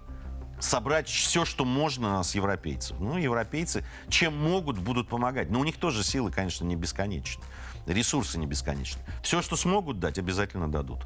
[0.59, 2.99] собрать все, что можно с европейцев.
[2.99, 5.49] Ну, европейцы чем могут, будут помогать.
[5.49, 7.41] Но у них тоже силы, конечно, не бесконечны.
[7.93, 9.01] Ресурсы не бесконечны.
[9.23, 10.99] Все, что смогут дать, обязательно дадут.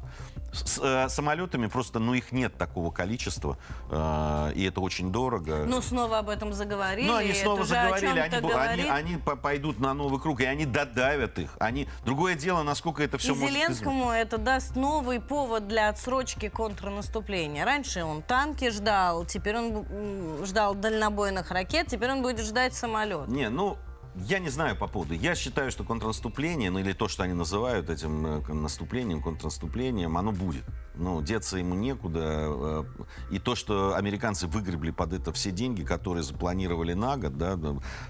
[0.52, 3.58] С э, самолетами просто, ну, их нет такого количества,
[3.90, 5.64] э, и это очень дорого.
[5.66, 7.06] Ну, снова об этом заговорили.
[7.06, 8.86] Ну, они снова заговорили, они, они, говорит.
[8.90, 11.56] они по- пойдут на новый круг, и они додавят их.
[11.58, 11.88] Они...
[12.04, 13.66] Другое дело, насколько это все И может изменить.
[13.66, 17.64] Зеленскому это даст новый повод для отсрочки контрнаступления.
[17.64, 23.28] Раньше он танки ждал, теперь он ждал дальнобойных ракет, теперь он будет ждать самолет.
[23.28, 23.76] Не, ну,
[24.16, 25.14] я не знаю по поводу.
[25.14, 30.32] Я считаю, что контрнаступление, ну или то, что они называют этим э, наступлением, контрнаступлением, оно
[30.32, 30.64] будет.
[30.94, 32.20] Ну, деться ему некуда.
[32.20, 32.84] э,
[33.30, 37.58] И то, что американцы выгребли под это все деньги, которые запланировали на год, да,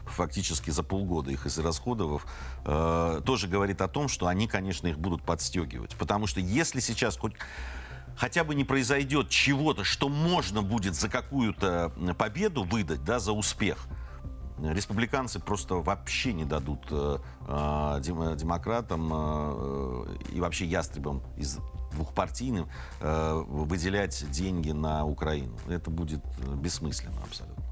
[0.05, 2.27] фактически за полгода их израсходовав,
[2.67, 5.97] э, тоже говорит о том, что они, конечно, их будут подстегивать.
[5.97, 7.33] Потому что если сейчас хоть
[8.17, 13.87] хотя бы не произойдет чего-то, что можно будет за какую-то победу выдать, да, за успех,
[14.59, 21.59] республиканцы просто вообще не дадут э, э, дем- демократам э, и вообще ястребам из
[21.93, 22.69] двухпартийным
[23.01, 25.57] э, выделять деньги на Украину.
[25.69, 27.65] Это будет э, бессмысленно абсолютно.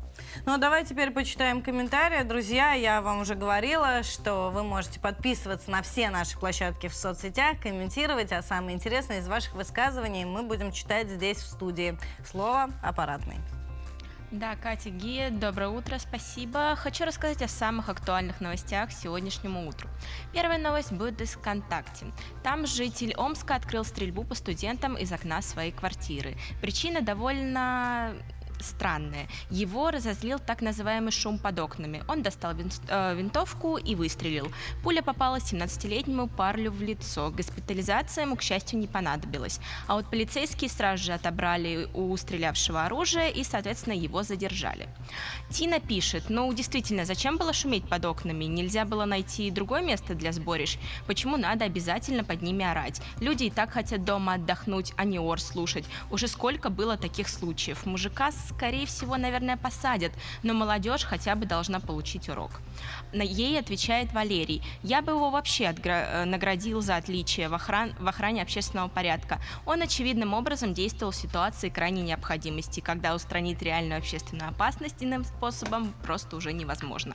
[0.47, 2.23] Ну, а давай теперь почитаем комментарии.
[2.23, 7.61] Друзья, я вам уже говорила, что вы можете подписываться на все наши площадки в соцсетях,
[7.61, 11.99] комментировать, а самое интересное из ваших высказываний мы будем читать здесь, в студии.
[12.25, 13.37] Слово аппаратный.
[14.33, 16.75] Да, Катя Гия, доброе утро, спасибо.
[16.75, 19.91] Хочу рассказать о самых актуальных новостях сегодняшнему утру.
[20.33, 22.07] Первая новость будет из ВКонтакте.
[22.43, 26.35] Там житель Омска открыл стрельбу по студентам из окна своей квартиры.
[26.63, 28.15] Причина довольно
[28.63, 29.29] странная.
[29.51, 32.03] Его разозлил так называемый шум под окнами.
[32.09, 34.53] Он достал э, винтовку и выстрелил.
[34.83, 37.31] Пуля попала 17-летнему парню в лицо.
[37.31, 39.61] Госпитализация ему, к счастью, не понадобилась.
[39.87, 44.89] А вот полицейские сразу же отобрали у стрелявшего оружие и, соответственно, его задержали.
[45.51, 48.45] Тина пишет, ну, действительно, зачем было шуметь под окнами?
[48.45, 50.79] Нельзя было найти другое место для сборищ?
[51.07, 53.03] Почему надо обязательно под ними орать?
[53.21, 55.85] Люди и так хотят дома отдохнуть, а не ор слушать.
[56.11, 57.87] Уже сколько было таких случаев?
[57.87, 62.51] Мужика, скорее всего, наверное, посадят, но молодежь хотя бы должна получить урок.
[63.13, 64.63] На ей отвечает Валерий.
[64.83, 69.41] Я бы его вообще э, наградил за отличие в, охран- в охране общественного порядка.
[69.67, 75.93] Он очевидным образом действовал в ситуации крайней необходимости, когда устранить реальную общественную опасность иным способом
[76.03, 77.15] просто уже невозможно.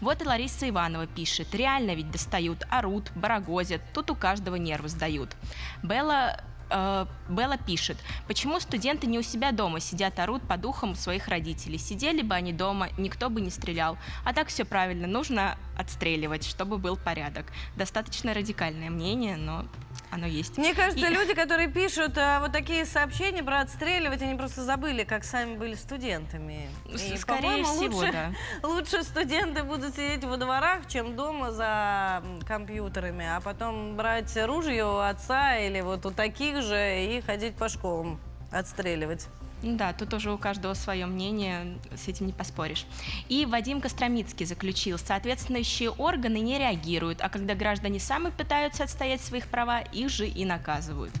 [0.00, 1.54] Вот и Лариса Иванова пишет.
[1.54, 5.36] Реально ведь достают, орут, барагозят, тут у каждого нервы сдают.
[5.82, 7.96] Белла э, Белла пишет,
[8.26, 11.78] почему студенты не у себя дома сидят, орут по духам своих родителей.
[11.78, 13.98] Сидели бы они дома, никто бы не стрелял.
[14.24, 17.46] А так все правильно, нужно отстреливать, чтобы был порядок.
[17.76, 19.64] Достаточно радикальное мнение, но
[20.10, 20.58] оно есть.
[20.58, 25.04] Мне кажется, И- люди, которые пишут а, вот такие сообщения про отстреливать, они просто забыли,
[25.04, 26.68] как сами были студентами.
[26.86, 28.32] И, Скорее всего, лучше, да.
[28.68, 34.98] лучше студенты будут сидеть во дворах, чем дома за компьютерами, а потом брать ружье у
[34.98, 38.18] отца или вот у таких же и ходить по школам
[38.50, 39.28] отстреливать.
[39.62, 42.86] Ну Да, тут уже у каждого свое мнение, с этим не поспоришь.
[43.28, 49.48] И Вадим Костромицкий заключил, соответствующие органы не реагируют, а когда граждане сами пытаются отстоять своих
[49.48, 51.12] права, их же и наказывают.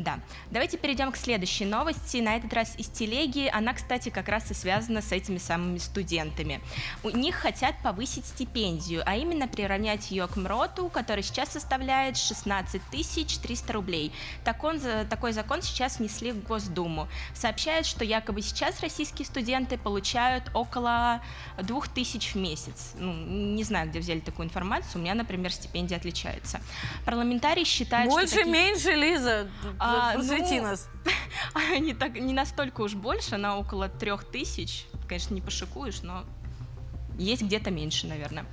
[0.00, 0.18] Да,
[0.50, 3.50] давайте перейдем к следующей новости, на этот раз из телеги.
[3.52, 6.60] Она, кстати, как раз и связана с этими самыми студентами.
[7.02, 12.80] У них хотят повысить стипендию, а именно приравнять ее к МРОТу, который сейчас составляет 16
[12.90, 14.10] 300 рублей.
[14.42, 14.80] Так он,
[15.10, 17.06] такой закон сейчас внесли в Госдуму.
[17.34, 21.20] Сообщают, что якобы сейчас российские студенты получают около
[21.60, 22.92] 2000 в месяц.
[22.98, 24.92] Ну, не знаю, где взяли такую информацию.
[24.94, 26.60] У меня, например, стипендия отличается.
[27.04, 28.36] Парламентарий считает, Больше, что...
[28.36, 29.46] такие- меньше, Лиза,
[29.78, 30.88] А, просвети ну, нас.
[31.80, 34.86] не, так, не настолько уж больше, она около трех тысяч.
[35.08, 36.24] Конечно, не пошикуешь, но
[37.18, 38.44] есть где-то меньше, наверное.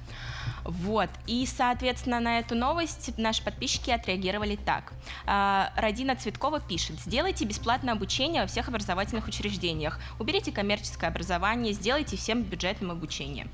[0.68, 1.10] Вот.
[1.28, 4.92] И, соответственно, на эту новость наши подписчики отреагировали так.
[5.26, 7.00] А, Радина Цветкова пишет.
[7.00, 10.00] Сделайте бесплатное обучение во всех образовательных учреждениях.
[10.20, 13.48] Уберите коммерческое образование, сделайте всем бюджетным обучение.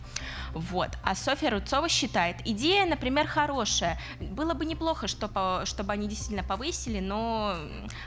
[0.53, 0.89] Вот.
[1.03, 3.99] А Софья Рудцова считает, идея, например, хорошая.
[4.19, 7.55] Было бы неплохо, чтобы, они действительно повысили, но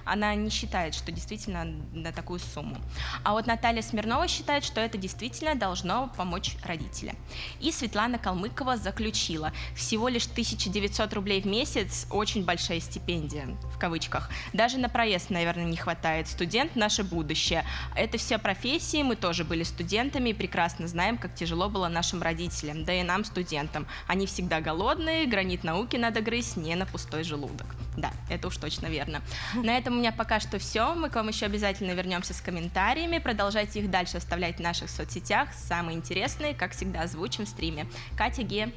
[0.04, 2.76] она не считает, что действительно на такую сумму.
[3.22, 7.16] А вот Наталья Смирнова считает, что это действительно должно помочь родителям.
[7.60, 14.30] И Светлана Калмыкова заключила, всего лишь 1900 рублей в месяц– очень большая стипендия, в кавычках.
[14.54, 16.28] Даже на проезд, наверное, не хватает.
[16.28, 17.64] Студент– наше будущее.
[17.94, 22.84] Это все профессии, мы тоже были студентами и прекрасно знаем, как тяжело было нашим родителям,
[22.84, 23.86] да и нам, студентам.
[24.06, 27.66] Они всегда голодные, гранит науки надо грызть не на пустой желудок.
[27.96, 29.22] Да, это уж точно верно.
[29.54, 30.94] На этом у меня пока что все.
[30.94, 33.18] Мы к вам еще обязательно вернемся с комментариями.
[33.18, 35.48] Продолжайте их дальше оставлять в наших соцсетях.
[35.54, 37.86] Самые интересные, как всегда, озвучим в стриме.
[38.16, 38.72] Катя Ге.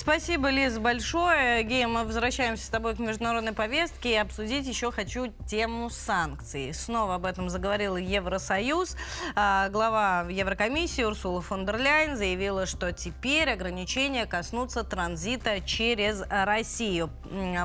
[0.00, 1.64] Спасибо, Лиз, большое.
[1.64, 6.72] Гея, мы возвращаемся с тобой к международной повестке и обсудить еще хочу тему санкций.
[6.72, 8.96] Снова об этом заговорил Евросоюз.
[9.34, 17.10] А, глава Еврокомиссии Урсула фон дер Ляйн заявила, что теперь ограничения коснутся транзита через Россию.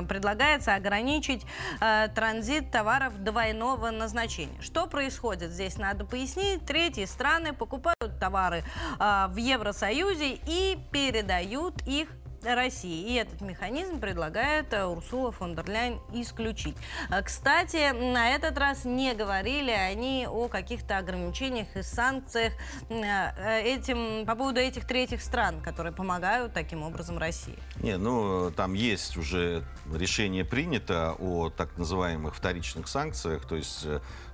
[0.08, 1.46] Предлагается ограничить
[1.80, 4.60] а, транзит товаров двойного назначения.
[4.60, 6.66] Что происходит здесь, надо пояснить.
[6.66, 8.64] Третьи страны покупают товары
[8.98, 12.08] а, в Евросоюзе и передают их
[12.44, 13.10] России.
[13.10, 16.76] И этот механизм предлагает э, Урсула фон дер Ляйн исключить.
[17.10, 22.52] Э, кстати, на этот раз не говорили они о каких-то ограничениях и санкциях
[22.90, 27.58] э, этим, по поводу этих третьих стран, которые помогают таким образом России.
[27.80, 33.86] Не, ну там есть уже решение принято о так называемых вторичных санкциях, то есть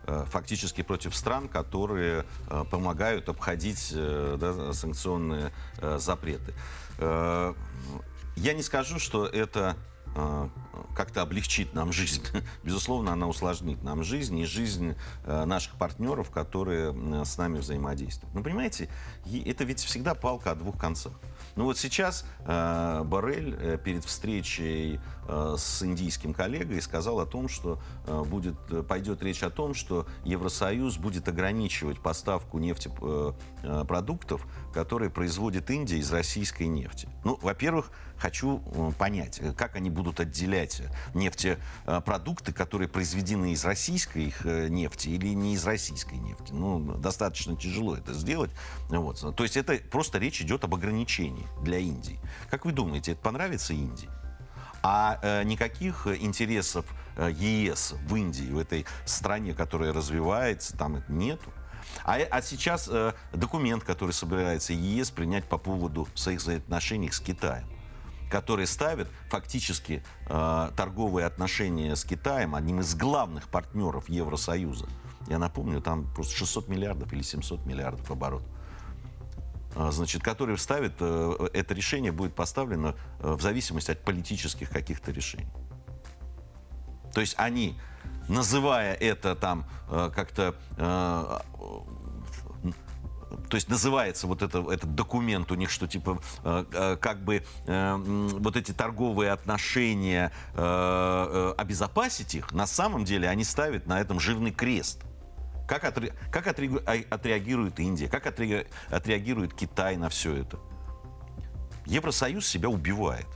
[0.07, 2.25] фактически против стран, которые
[2.71, 5.53] помогают обходить да, санкционные
[5.99, 6.55] запреты.
[7.01, 9.77] Я не скажу, что это
[10.15, 10.49] э,
[10.97, 12.25] как-то облегчит нам жизнь.
[12.65, 18.35] Безусловно, она усложнит нам жизнь и жизнь э, наших партнеров, которые с нами взаимодействуют.
[18.35, 18.89] Но понимаете,
[19.45, 21.13] это ведь всегда палка о двух концах.
[21.57, 25.01] Ну вот сейчас э, Барель э, перед встречей э,
[25.57, 28.57] с индийским коллегой сказал о том, что э, будет,
[28.89, 36.11] пойдет речь о том, что Евросоюз будет ограничивать поставку нефтепродуктов, э, которые производит Индия из
[36.13, 37.09] российской нефти.
[37.25, 40.83] Ну, во-первых, хочу э, понять, э, как они будут отделять
[41.15, 46.53] нефтепродукты, которые произведены из российской э, нефти или не из российской нефти.
[46.53, 48.51] Ну, достаточно тяжело это сделать.
[48.89, 49.21] Вот.
[49.37, 52.21] То есть это просто речь идет об ограничении для Индии.
[52.51, 54.09] Как вы думаете, это понравится Индии?
[54.83, 61.53] А э, никаких интересов э, ЕС в Индии, в этой стране, которая развивается, там нету.
[62.05, 67.67] А, а сейчас э, документ, который собирается ЕС принять по поводу своих взаимоотношений с Китаем
[68.31, 74.87] который ставит фактически э, торговые отношения с Китаем одним из главных партнеров Евросоюза.
[75.27, 78.43] Я напомню, там просто 600 миллиардов или 700 миллиардов оборот.
[79.77, 85.13] Э, значит, который ставит, э, это решение будет поставлено э, в зависимости от политических каких-то
[85.13, 85.51] решений.
[87.15, 87.79] То есть они,
[88.29, 90.55] называя это там э, как-то
[93.49, 96.21] то есть называется вот это, этот документ у них, что типа
[97.01, 104.21] как бы вот эти торговые отношения обезопасить их, на самом деле они ставят на этом
[104.21, 105.03] жирный крест.
[105.71, 110.59] Как, отре, как отре, а, отреагирует Индия, как отре, отреагирует Китай на все это?
[111.87, 113.29] Евросоюз себя убивает.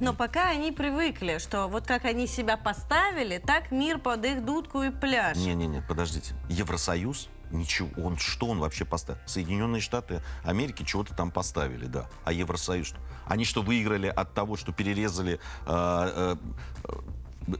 [0.00, 4.84] Но пока они привыкли, что вот как они себя поставили, так мир под их дудку
[4.84, 5.36] и пляж.
[5.36, 6.34] Не-не-не, подождите.
[6.48, 9.20] Евросоюз Ничего, он что он вообще поставил?
[9.26, 12.08] Соединенные Штаты Америки чего-то там поставили, да.
[12.24, 12.94] А Евросоюз?
[13.26, 16.36] Они что, выиграли от того, что перерезали э, э,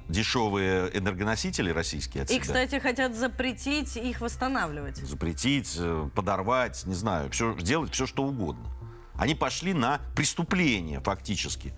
[0.09, 4.97] дешевые энергоносители российские от И, кстати, хотят запретить их восстанавливать.
[4.97, 8.65] Запретить, э, подорвать, не знаю, все, сделать все, что угодно.
[9.15, 11.73] Они пошли на преступление фактически.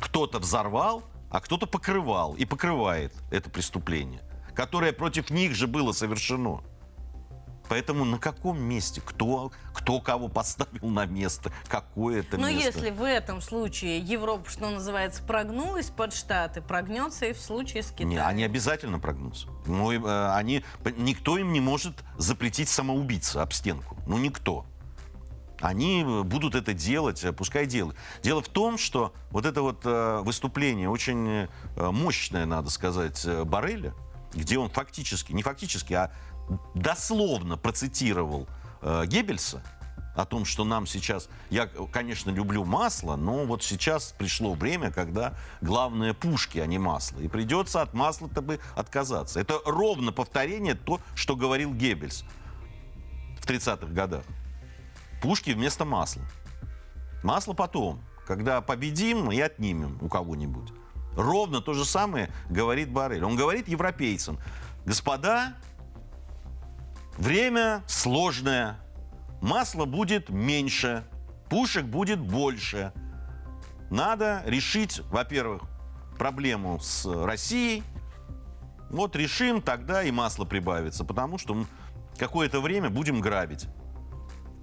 [0.00, 4.22] Кто-то взорвал, а кто-то покрывал и покрывает это преступление,
[4.54, 6.62] которое против них же было совершено.
[7.72, 9.00] Поэтому на каком месте?
[9.02, 11.50] Кто, кто кого поставил на место?
[11.68, 12.66] Какое это Но место?
[12.66, 17.90] если в этом случае Европа, что называется, прогнулась под Штаты, прогнется и в случае с
[17.90, 18.10] Китаем.
[18.10, 19.48] Не, они обязательно прогнутся.
[19.64, 20.66] Ну, э, они,
[20.98, 23.96] никто им не может запретить самоубийца об стенку.
[24.06, 24.66] Ну, никто.
[25.58, 27.96] Они будут это делать, э, пускай делают.
[28.22, 33.44] Дело в том, что вот это вот э, выступление очень э, мощное, надо сказать, э,
[33.44, 33.94] Барреля,
[34.34, 36.10] где он фактически, не фактически, а
[36.74, 38.48] дословно процитировал
[38.80, 39.62] э, Геббельса
[40.14, 41.28] о том, что нам сейчас...
[41.50, 47.20] Я, конечно, люблю масло, но вот сейчас пришло время, когда главное пушки, а не масло.
[47.20, 49.40] И придется от масла-то бы отказаться.
[49.40, 52.24] Это ровно повторение то, что говорил Геббельс
[53.40, 54.24] в 30-х годах.
[55.22, 56.22] Пушки вместо масла.
[57.22, 60.72] Масло потом, когда победим и отнимем у кого-нибудь.
[61.16, 63.24] Ровно то же самое говорит Барель.
[63.24, 64.38] Он говорит европейцам,
[64.84, 65.54] господа,
[67.16, 68.78] Время сложное.
[69.40, 71.04] Масла будет меньше,
[71.50, 72.92] пушек будет больше.
[73.90, 75.62] Надо решить, во-первых,
[76.16, 77.82] проблему с Россией.
[78.90, 81.66] Вот решим, тогда и масло прибавится, потому что
[82.18, 83.66] какое-то время будем грабить.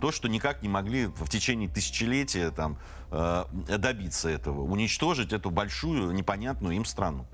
[0.02, 2.80] То, что никак не могли в течение тысячелетия там,
[3.12, 3.45] э,
[3.78, 7.28] добиться этого, уничтожить эту большую непонятную им страну.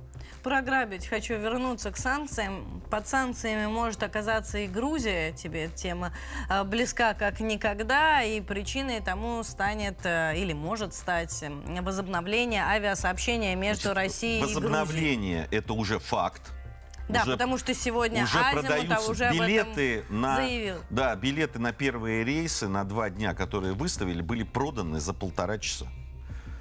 [0.46, 1.08] Програбить.
[1.08, 2.84] Хочу вернуться к санкциям.
[2.92, 5.32] Под санкциями может оказаться и Грузия.
[5.32, 6.14] Тебе эта тема
[6.52, 8.22] э, близка как никогда.
[8.22, 11.44] И причиной тому станет э, или может стать
[11.82, 14.62] возобновление авиасообщения между Значит, Россией и Грузией.
[14.62, 16.44] Возобновление– это уже факт.
[17.10, 20.76] Да, Уже- потому что сегодня уже Азимутов продаются уже билеты на заявил.
[20.92, 25.88] да билеты на первые рейсы на два дня, которые выставили, были проданы за полтора часа.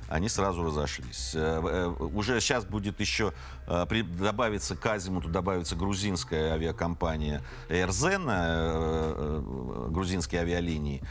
[0.08, 1.32] Они сразу разошлись.
[1.34, 3.32] Э, э, Уже сейчас будет еще
[3.66, 3.86] э,
[4.18, 11.02] добавится к Азимуту, добавится грузинская авиакомпания Эрзен, э, э, грузинские авиалинии,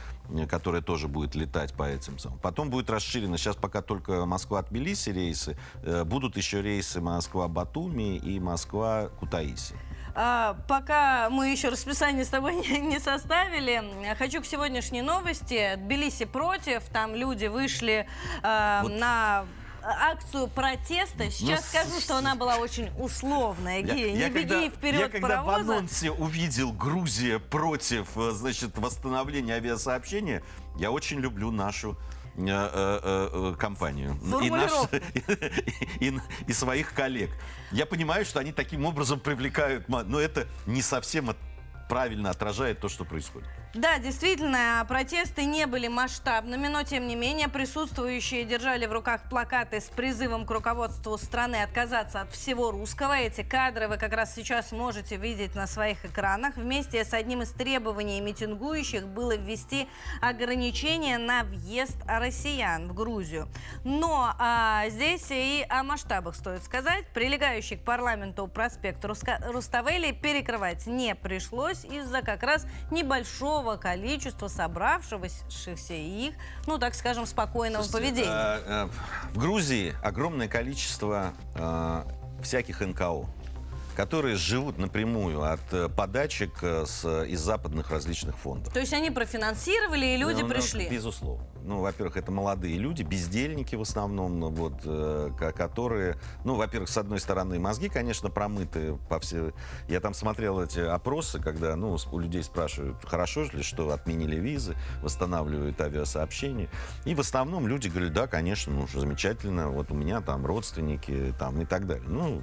[0.49, 2.39] которая тоже будет летать по этим самым.
[2.39, 3.37] Потом будет расширено.
[3.37, 5.57] Сейчас пока только Москва-Тбилиси рейсы.
[6.05, 9.75] Будут еще рейсы Москва-Батуми и Москва-Кутаиси.
[10.15, 13.83] А, пока мы еще расписание с тобой не, не составили,
[14.17, 15.75] хочу к сегодняшней новости.
[15.77, 18.07] Тбилиси против, там люди вышли
[18.43, 18.91] а, Вот.
[18.91, 19.45] на
[19.85, 21.29] акцию протеста.
[21.29, 23.79] Сейчас Ну, скажу, что она была очень условная.
[23.81, 25.73] Я- Гея, не я беги когда- Я вперед когда в паровоза.
[25.77, 30.41] анонсе увидел Грузия против, э, значит, восстановления авиасообщения,
[30.77, 32.22] я очень люблю нашу э, э, э, э,
[33.57, 34.17] компанию.
[34.41, 34.95] И, наш- Формулировку.
[35.99, 37.31] и- и своих коллег.
[37.71, 41.35] Я понимаю, что они таким образом привлекают, но это не совсем
[41.89, 43.49] правильно отражает то, что происходит.
[43.73, 49.81] Да, действительно, протесты не были масштабными, но тем не менее присутствующие держали в руках плакаты
[49.81, 53.13] с призывом к руководству страны отказаться от всего русского.
[53.13, 56.55] Эти кадры вы как раз сейчас можете видеть на своих экранах.
[56.55, 59.87] Вместе с одним из требований митингующих было ввести
[60.21, 63.47] ограничения на въезд россиян в Грузию.
[63.83, 67.07] Но а, здесь и о масштабах стоит сказать.
[67.15, 75.93] Прилегающий к парламенту проспект Руска- Руставели перекрывать не пришлось из-за как раз небольшого количества собравшихся
[75.93, 76.35] и их,
[76.67, 78.31] ну так скажем, спокойного Слушайте, поведения.
[78.65, 78.89] э, э,
[79.33, 82.03] В Грузии огромное количество э,
[82.43, 83.25] всяких НКО,
[83.95, 88.73] которые живут напрямую от э, подачек э, с, из западных различных фондов.
[88.73, 90.89] То есть они профинансировали, и люди Ну, ну, пришли.
[90.89, 91.45] Безусловно.
[91.63, 96.89] Ну, во-первых, это молодые люди, бездельники в основном, ну, вот, э, ко- которые, ну, во-первых,
[96.89, 99.53] с одной стороны, мозги, конечно, промыты по все.
[99.87, 104.75] Я там смотрел эти опросы, когда, ну, у людей спрашивают, хорошо ли, что отменили визы,
[105.01, 106.69] восстанавливают авиасообщение.
[107.05, 111.61] И в основном люди говорят, да, конечно, ну, замечательно, вот у меня там родственники, там
[111.61, 112.03] и так далее.
[112.07, 112.41] Ну,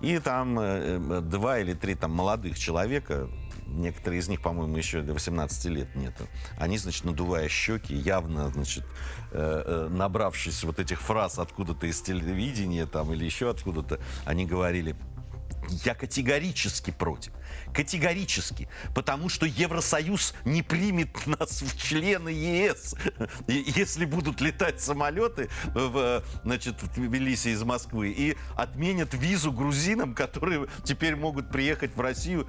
[0.00, 3.28] и там э, э, два или три там молодых человека,
[3.66, 6.26] некоторые из них, по-моему, еще до 18 лет нету.
[6.58, 8.84] Они, значит, надувая щеки, явно, значит,
[9.32, 14.96] э, набравшись вот этих фраз откуда-то из телевидения там или еще откуда-то, они говорили,
[15.84, 17.32] я категорически против.
[17.74, 18.68] Категорически.
[18.94, 22.94] Потому что Евросоюз не примет нас в члены ЕС.
[23.46, 30.66] Если будут летать самолеты в, значит, в Тбилиси из Москвы и отменят визу грузинам, которые
[30.84, 32.48] теперь могут приехать в Россию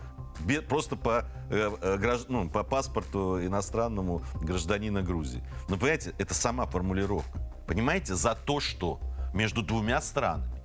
[0.67, 5.43] просто по, э, э, ну, по паспорту иностранному гражданина Грузии.
[5.69, 7.39] Но, понимаете, это сама формулировка.
[7.67, 8.99] Понимаете, за то, что
[9.34, 10.61] между двумя странами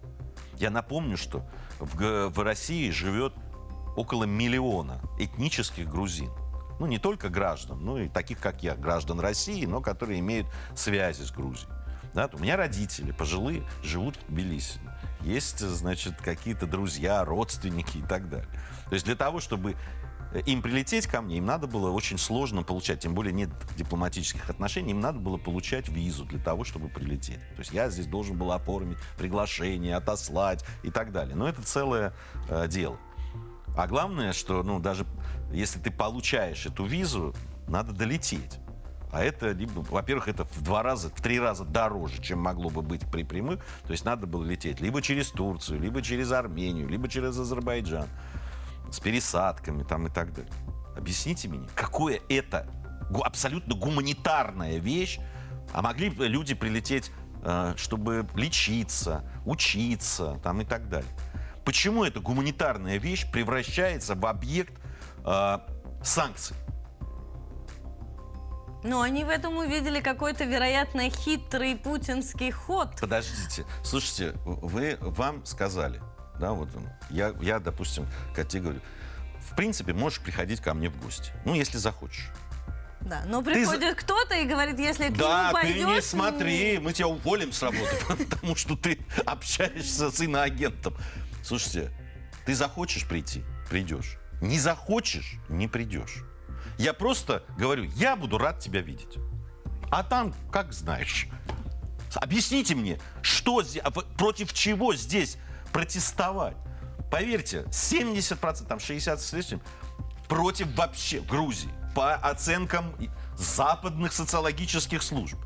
[0.58, 1.46] я напомню, что
[1.78, 3.32] в, в России живет
[3.96, 6.30] около миллиона этнических грузин.
[6.78, 11.22] Ну, не только граждан, но и таких, как я, граждан России, но которые имеют связи
[11.22, 11.70] с Грузией.
[12.12, 14.80] Да, у меня родители пожилые живут в Тбилиси.
[15.20, 18.48] Есть, значит, какие-то друзья, родственники и так далее.
[18.88, 19.76] То есть для того, чтобы э,
[20.40, 24.90] им прилететь ко мне, им надо было очень сложно получать, тем более нет дипломатических отношений,
[24.92, 27.40] им надо было получать визу для того, чтобы прилететь.
[27.54, 31.34] То есть я здесь должен был оформить приглашение, отослать и так далее.
[31.36, 32.12] Но это целое
[32.48, 32.98] э, дело.
[33.76, 35.06] А главное, что, ну, даже
[35.52, 37.34] если ты получаешь эту визу,
[37.68, 38.58] надо долететь.
[39.12, 39.56] А это,
[39.90, 43.60] во-первых, это в два раза, в три раза дороже, чем могло бы быть при прямых.
[43.86, 48.08] То есть надо было лететь либо через Турцию, либо через Армению, либо через Азербайджан.
[48.90, 50.52] С пересадками там и так далее.
[50.96, 52.66] Объясните мне, какое это
[53.22, 55.18] абсолютно гуманитарная вещь,
[55.72, 57.10] а могли бы люди прилететь,
[57.42, 61.10] э, чтобы лечиться, учиться там и так далее.
[61.64, 64.74] Почему эта гуманитарная вещь превращается в объект
[65.24, 65.58] э,
[66.02, 66.56] санкций?
[68.84, 72.90] Но они в этом увидели какой-то, вероятно, хитрый путинский ход.
[73.00, 76.00] Подождите, слушайте, вы вам сказали,
[76.38, 76.68] да, вот
[77.10, 78.80] я, я, допустим, Кате говорю,
[79.40, 82.30] в принципе, можешь приходить ко мне в гости, ну, если захочешь.
[83.00, 85.86] Да, но Ты приходит кто-то и говорит, если к Да, нему ты пойдешь...
[85.86, 87.94] не смотри, мы тебя уволим с работы,
[88.30, 90.94] потому что ты общаешься с иноагентом.
[91.44, 91.92] Слушайте,
[92.44, 94.18] ты захочешь прийти, придешь.
[94.40, 96.24] Не захочешь, не придешь.
[96.78, 99.16] Я просто говорю, я буду рад тебя видеть.
[99.90, 101.28] А там, как знаешь.
[102.14, 105.38] Объясните мне, что здесь, а против чего здесь
[105.72, 106.56] протестовать.
[107.10, 109.60] Поверьте, 70%, там 60 с лишним,
[110.28, 111.70] против вообще Грузии.
[111.94, 112.94] По оценкам
[113.36, 115.38] западных социологических служб.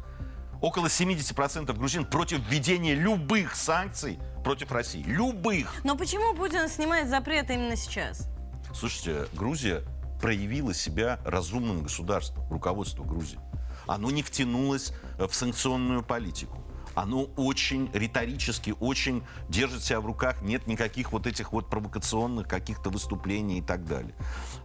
[0.61, 5.03] Около 70% грузин против введения любых санкций против России.
[5.03, 5.73] Любых.
[5.85, 8.29] Но почему Путин снимает запрет именно сейчас?
[8.75, 9.83] Слушайте, Грузия
[10.21, 13.39] проявила себя разумным государством, руководство Грузии.
[13.87, 16.59] Оно не втянулось в санкционную политику
[16.95, 22.91] оно очень риторически, очень держит себя в руках, нет никаких вот этих вот провокационных каких-то
[22.91, 24.15] выступлений и так далее.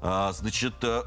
[0.02, 1.04] А, значит, э,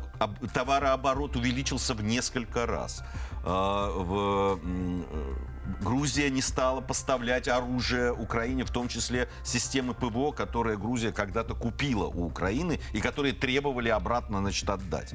[0.55, 3.03] товарооборот увеличился в несколько раз.
[3.45, 4.61] А, в,
[5.81, 12.07] Грузия не стала поставлять оружие Украине, в том числе системы ПВО, которые Грузия когда-то купила
[12.07, 15.15] у Украины и которые требовали обратно значит, отдать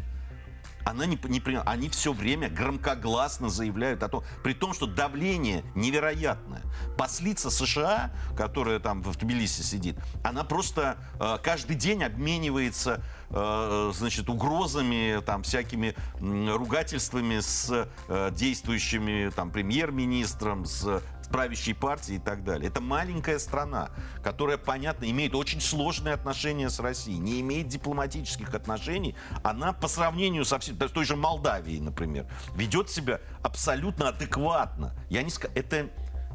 [0.86, 6.62] она не, не Они все время громкогласно заявляют о том, при том, что давление невероятное.
[6.98, 14.30] Послица США, которая там в Тбилиси сидит, она просто э, каждый день обменивается э, значит,
[14.30, 22.70] угрозами, там, всякими ругательствами с э, действующими там, премьер-министром, с правящей партии и так далее.
[22.70, 23.90] Это маленькая страна,
[24.24, 29.16] которая, понятно, имеет очень сложные отношения с Россией, не имеет дипломатических отношений.
[29.44, 34.94] Она по сравнению со всей, с той же Молдавией, например, ведет себя абсолютно адекватно.
[35.10, 35.90] Я не скажу, это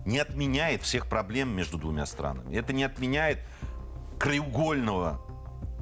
[0.05, 2.57] не отменяет всех проблем между двумя странами.
[2.57, 3.41] Это не отменяет
[4.19, 5.21] краеугольного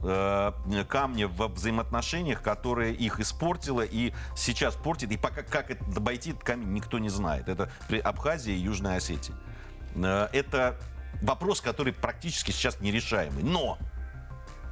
[0.03, 5.11] камня в взаимоотношениях, которые их испортило и сейчас портит.
[5.13, 7.49] И пока как это обойти этот камень, никто не знает.
[7.49, 9.35] Это при Абхазии и Южной Осетии.
[9.97, 10.79] Э, это
[11.23, 13.43] вопрос, который практически сейчас нерешаемый.
[13.43, 13.79] Но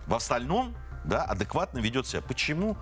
[0.07, 2.23] в остальном да, адекватно ведет себя.
[2.23, 2.77] Почему?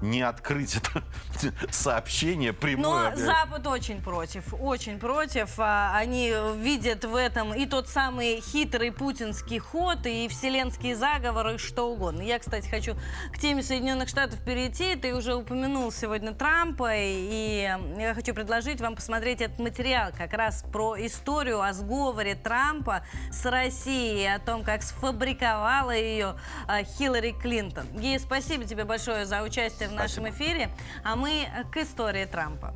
[0.00, 1.02] Не открыть это
[1.70, 3.10] сообщение прямое.
[3.10, 5.54] Но Запад очень против, очень против.
[5.58, 11.58] А, они видят в этом и тот самый хитрый путинский ход, и вселенские заговоры, и
[11.58, 12.22] что угодно.
[12.22, 12.96] Я, кстати, хочу
[13.32, 14.94] к теме Соединенных Штатов перейти.
[14.96, 17.62] Ты уже упомянул сегодня Трампа, и
[17.98, 23.44] я хочу предложить вам посмотреть этот материал как раз про историю о сговоре Трампа с
[23.44, 26.36] Россией, о том, как сфабриковала ее
[26.66, 27.86] а, Хиллари Клинтон.
[27.94, 30.30] Гия, спасибо тебе большое за участие в нашем Спасибо.
[30.30, 30.70] эфире.
[31.04, 32.74] А мы к истории Трампа.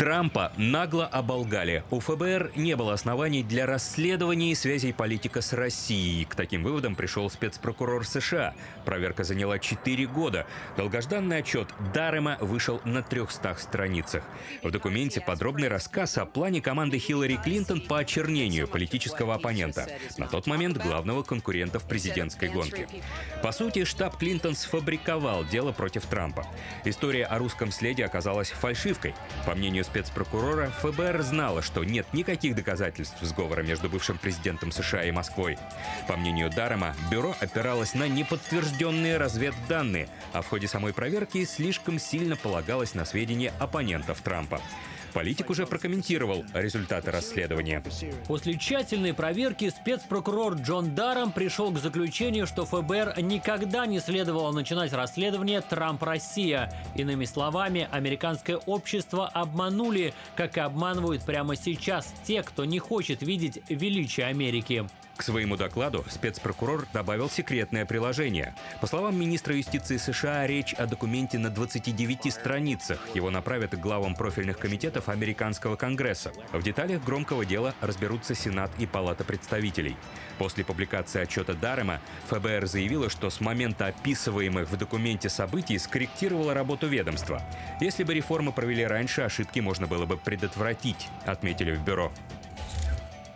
[0.00, 1.84] Трампа нагло оболгали.
[1.90, 6.24] У ФБР не было оснований для расследования связей политика с Россией.
[6.24, 8.54] К таким выводам пришел спецпрокурор США.
[8.86, 10.46] Проверка заняла 4 года.
[10.78, 14.24] Долгожданный отчет Дарема вышел на 300 страницах.
[14.62, 19.86] В документе подробный рассказ о плане команды Хиллари Клинтон по очернению политического оппонента,
[20.16, 22.88] на тот момент главного конкурента в президентской гонке.
[23.42, 26.46] По сути, штаб Клинтон сфабриковал дело против Трампа.
[26.86, 29.14] История о русском следе оказалась фальшивкой.
[29.44, 35.10] По мнению спецпрокурора, ФБР знала, что нет никаких доказательств сговора между бывшим президентом США и
[35.10, 35.58] Москвой.
[36.06, 42.36] По мнению Дарема, бюро опиралось на неподтвержденные разведданные, а в ходе самой проверки слишком сильно
[42.36, 44.60] полагалось на сведения оппонентов Трампа.
[45.12, 47.82] Политик уже прокомментировал результаты расследования.
[48.26, 54.92] После тщательной проверки спецпрокурор Джон Даром пришел к заключению, что ФБР никогда не следовало начинать
[54.92, 56.72] расследование «Трамп-Россия».
[56.94, 63.62] Иными словами, американское общество обманули, как и обманывают прямо сейчас те, кто не хочет видеть
[63.68, 64.86] величие Америки.
[65.20, 68.54] К своему докладу спецпрокурор добавил секретное приложение.
[68.80, 72.98] По словам министра юстиции США, речь о документе на 29 страницах.
[73.14, 76.32] Его направят к главам профильных комитетов Американского Конгресса.
[76.54, 79.94] В деталях громкого дела разберутся Сенат и Палата представителей.
[80.38, 82.00] После публикации отчета Дарема
[82.30, 87.42] ФБР заявило, что с момента описываемых в документе событий скорректировала работу ведомства.
[87.78, 92.10] Если бы реформы провели раньше, ошибки можно было бы предотвратить, отметили в бюро.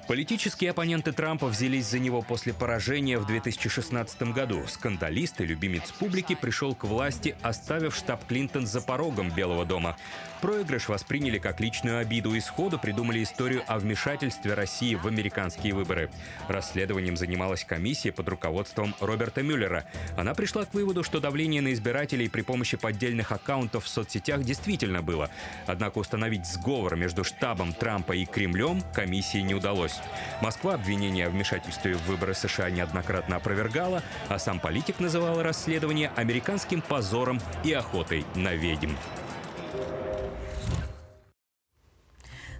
[0.07, 4.63] Политические оппоненты Трампа взялись за него после поражения в 2016 году.
[4.69, 9.97] Скандалист и любимец публики пришел к власти, оставив штаб Клинтон за порогом Белого дома.
[10.45, 16.11] Проигрыш восприняли как личную обиду и сходу придумали историю о вмешательстве России в американские выборы.
[16.49, 19.87] Расследованием занималась комиссия под руководством Роберта Мюллера.
[20.19, 25.01] Она пришла к выводу, что давление на избирателей при помощи поддельных аккаунтов в соцсетях действительно
[25.01, 25.31] было.
[25.67, 29.97] Однако установить сговор между штабом Трампа и Кремлем комиссии не удалось.
[30.43, 36.83] Москва обвинения о вмешательстве в выборы США неоднократно опровергала, а сам политик называл расследование американским
[36.83, 38.95] позором и охотой на ведьм.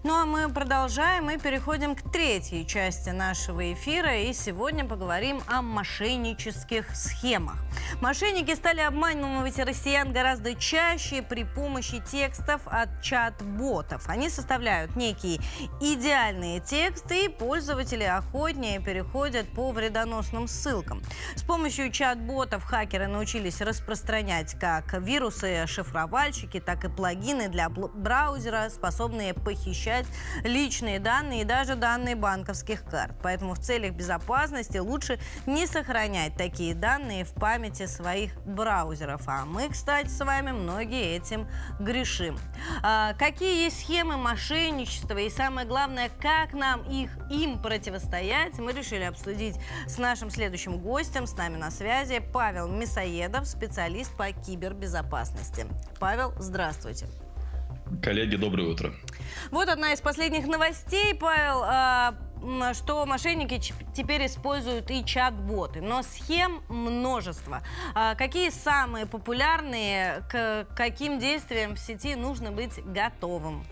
[0.07, 4.19] Ну а мы продолжаем и переходим к третьей части нашего эфира.
[4.19, 7.57] И сегодня поговорим о мошеннических схемах.
[8.03, 14.07] Мошенники стали обманывать россиян гораздо чаще при помощи текстов от чат-ботов.
[14.07, 15.41] Они составляют некие
[15.81, 21.03] идеальные тексты, и пользователи охотнее переходят по вредоносным ссылкам.
[21.35, 29.33] С помощью чат-ботов хакеры научились распространять как вирусы, шифровальщики, так и плагины для браузера, способные
[29.33, 30.07] похищать получать
[30.45, 33.15] личные данные и даже данные банковских карт.
[33.23, 39.23] Поэтому в целях безопасности лучше не сохранять такие данные в памяти своих браузеров.
[39.27, 41.47] А мы, кстати, с вами многие этим
[41.79, 42.39] грешим.
[42.83, 49.05] А, какие есть схемы мошенничества и самое главное, как нам их им противостоять, мы решили
[49.05, 51.27] обсудить с нашим следующим гостем.
[51.27, 55.67] С нами на связи Павел Мясоедов, специалист по кибербезопасности.
[55.99, 57.07] Павел, здравствуйте.
[58.03, 58.93] Коллеги, доброе утро.
[59.51, 62.15] Вот одна из последних новостей, Павел, а,
[62.75, 63.61] что мошенники
[63.95, 67.63] теперь используют и чат-боты, но схем множество.
[67.95, 73.67] А какие самые популярные, к каким действиям в сети нужно быть готовым?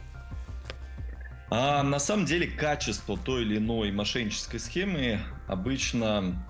[1.51, 6.47] А, на самом деле качество той или иной мошеннической схемы обычно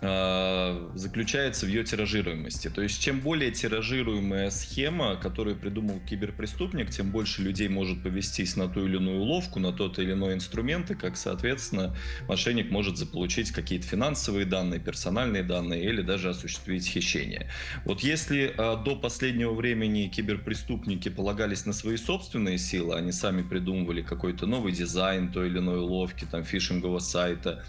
[0.00, 2.68] заключается в ее тиражируемости.
[2.68, 8.68] То есть, чем более тиражируемая схема, которую придумал киберпреступник, тем больше людей может повестись на
[8.68, 11.96] ту или иную уловку, на тот или иной инструмент, и как, соответственно,
[12.28, 17.50] мошенник может заполучить какие-то финансовые данные, персональные данные или даже осуществить хищение.
[17.84, 24.02] Вот если э, до последнего времени киберпреступники полагались на свои собственные силы, они сами придумывали
[24.02, 27.64] какой-то новый дизайн той или иной уловки, там, фишингового сайта,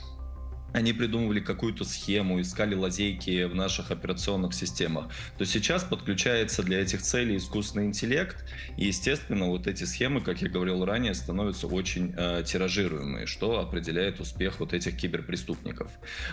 [0.75, 5.07] они придумывали какую-то схему, искали лазейки в наших операционных системах,
[5.37, 8.43] то сейчас подключается для этих целей искусственный интеллект,
[8.77, 14.19] и, естественно, вот эти схемы, как я говорил ранее, становятся очень э, тиражируемые, что определяет
[14.19, 15.91] успех вот этих киберпреступников.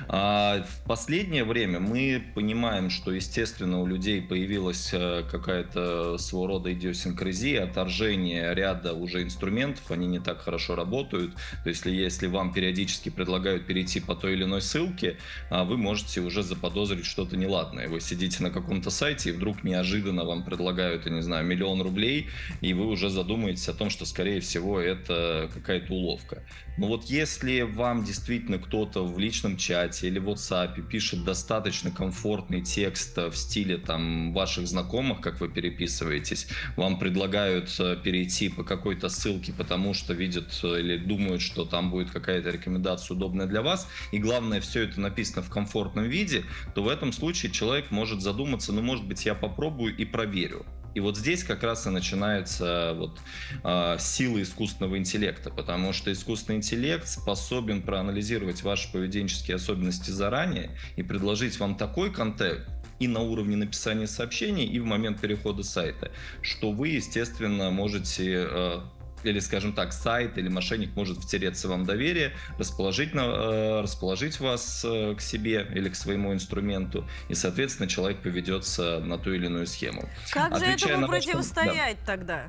[0.09, 6.73] А в последнее время мы понимаем, что, естественно, у людей появилась э, какая-то своего рода
[6.73, 12.53] идиосинкразия, отторжение ряда уже инструментов, они не так хорошо работают, то есть если, если вам
[12.53, 15.17] периодически предлагают перейти по той или иной ссылке,
[15.51, 17.89] а, вы можете уже заподозрить что-то неладное.
[17.89, 22.29] Вы сидите на каком-то сайте, и вдруг неожиданно вам предлагают, я не знаю, миллион рублей,
[22.61, 26.43] и вы уже задумаетесь о том, что, скорее всего, это какая-то уловка.
[26.79, 32.63] Но вот если вам действительно кто-то в личном чате или в WhatsApp пишет достаточно комфортный
[32.63, 39.11] текст в стиле там ваших знакомых, как вы переписываетесь, вам предлагают э, перейти по какой-то
[39.11, 43.89] ссылке, потому что видят э, или думают, что там будет какая-то рекомендация удобная для вас,
[44.11, 46.45] и главное, все это написано в комфортном виде,
[46.75, 50.65] то в этом случае человек может задуматься, ну, может быть, я попробую и проверю.
[50.95, 53.19] И вот здесь как раз и начинается вот,
[53.65, 61.03] э, сила искусственного интеллекта, потому что искусственный интеллект способен проанализировать ваши поведенческие особенности заранее и
[61.03, 62.69] предложить вам такой контент,
[62.99, 68.81] и на уровне написания сообщений, и в момент перехода сайта, что вы, естественно, можете э,
[69.25, 74.85] или, скажем так, сайт или мошенник может втереться вам доверие, расположить, на, э, расположить вас
[74.85, 79.67] э, к себе или к своему инструменту, и, соответственно, человек поведется на ту или иную
[79.67, 80.09] схему.
[80.31, 82.07] Как Отвечая же этому противостоять да.
[82.07, 82.49] тогда?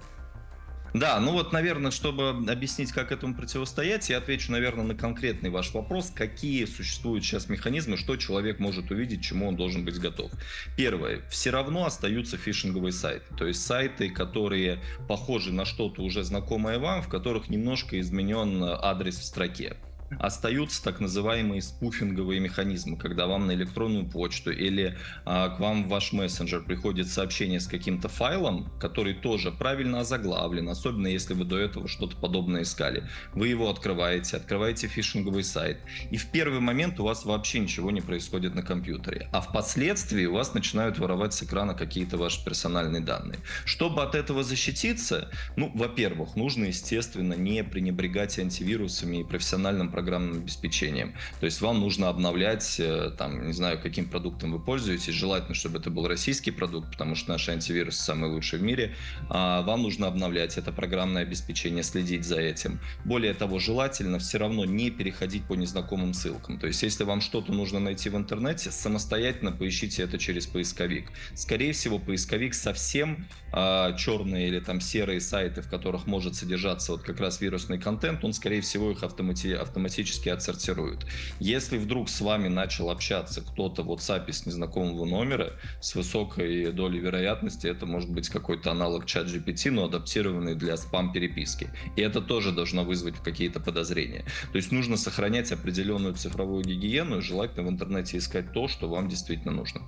[0.93, 5.73] Да, ну вот, наверное, чтобы объяснить, как этому противостоять, я отвечу, наверное, на конкретный ваш
[5.73, 10.31] вопрос, какие существуют сейчас механизмы, что человек может увидеть, чему он должен быть готов.
[10.77, 16.77] Первое, все равно остаются фишинговые сайты, то есть сайты, которые похожи на что-то уже знакомое
[16.77, 19.77] вам, в которых немножко изменен адрес в строке
[20.19, 25.87] остаются так называемые спуфинговые механизмы, когда вам на электронную почту или а, к вам в
[25.87, 31.57] ваш мессенджер приходит сообщение с каким-то файлом, который тоже правильно озаглавлен, особенно если вы до
[31.57, 33.03] этого что-то подобное искали.
[33.33, 35.79] Вы его открываете, открываете фишинговый сайт,
[36.11, 40.33] и в первый момент у вас вообще ничего не происходит на компьютере, а впоследствии у
[40.33, 43.39] вас начинают воровать с экрана какие-то ваши персональные данные.
[43.65, 50.39] Чтобы от этого защититься, ну, во-первых, нужно, естественно, не пренебрегать антивирусами и профессиональным программированием программным
[50.39, 51.13] обеспечением.
[51.39, 55.13] То есть вам нужно обновлять, э, там, не знаю, каким продуктом вы пользуетесь.
[55.13, 58.95] Желательно, чтобы это был российский продукт, потому что наши антивирусы самые лучшие в мире.
[59.29, 62.81] А вам нужно обновлять это программное обеспечение, следить за этим.
[63.05, 66.59] Более того, желательно все равно не переходить по незнакомым ссылкам.
[66.59, 71.11] То есть если вам что-то нужно найти в интернете, самостоятельно поищите это через поисковик.
[71.33, 77.03] Скорее всего, поисковик совсем а, черные или там серые сайты, в которых может содержаться вот
[77.03, 81.05] как раз вирусный контент, он, скорее всего, их автомати автоматизирует автоматически отсортирует.
[81.39, 86.99] Если вдруг с вами начал общаться кто-то в WhatsApp с незнакомого номера, с высокой долей
[86.99, 91.69] вероятности это может быть какой-то аналог чат GPT, но адаптированный для спам-переписки.
[91.95, 94.25] И это тоже должно вызвать какие-то подозрения.
[94.51, 99.07] То есть нужно сохранять определенную цифровую гигиену и желательно в интернете искать то, что вам
[99.07, 99.81] действительно нужно.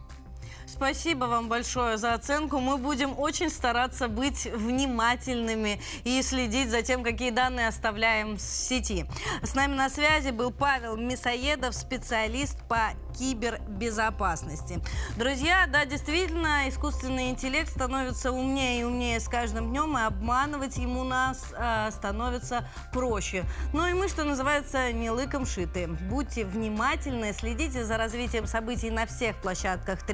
[0.75, 2.59] Спасибо вам большое за оценку.
[2.59, 9.05] Мы будем очень стараться быть внимательными и следить за тем, какие данные оставляем в сети.
[9.41, 14.81] С нами на связи был Павел Мясоедов, специалист по кибербезопасности.
[15.17, 21.03] Друзья, да, действительно, искусственный интеллект становится умнее и умнее с каждым днем, и обманывать ему
[21.03, 23.45] нас э, становится проще.
[23.73, 25.87] Ну и мы, что называется, не лыком шиты.
[25.87, 30.05] Будьте внимательны, следите за развитием событий на всех площадках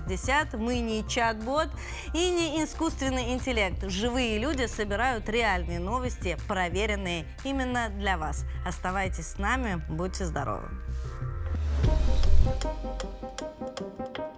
[0.00, 0.54] 360.
[0.54, 1.68] Мы не чат-бот
[2.12, 3.88] и не искусственный интеллект.
[3.88, 8.44] Живые люди собирают реальные новости, проверенные именно для вас.
[8.64, 10.68] Оставайтесь с нами, будьте здоровы.
[12.56, 14.35] Thank you.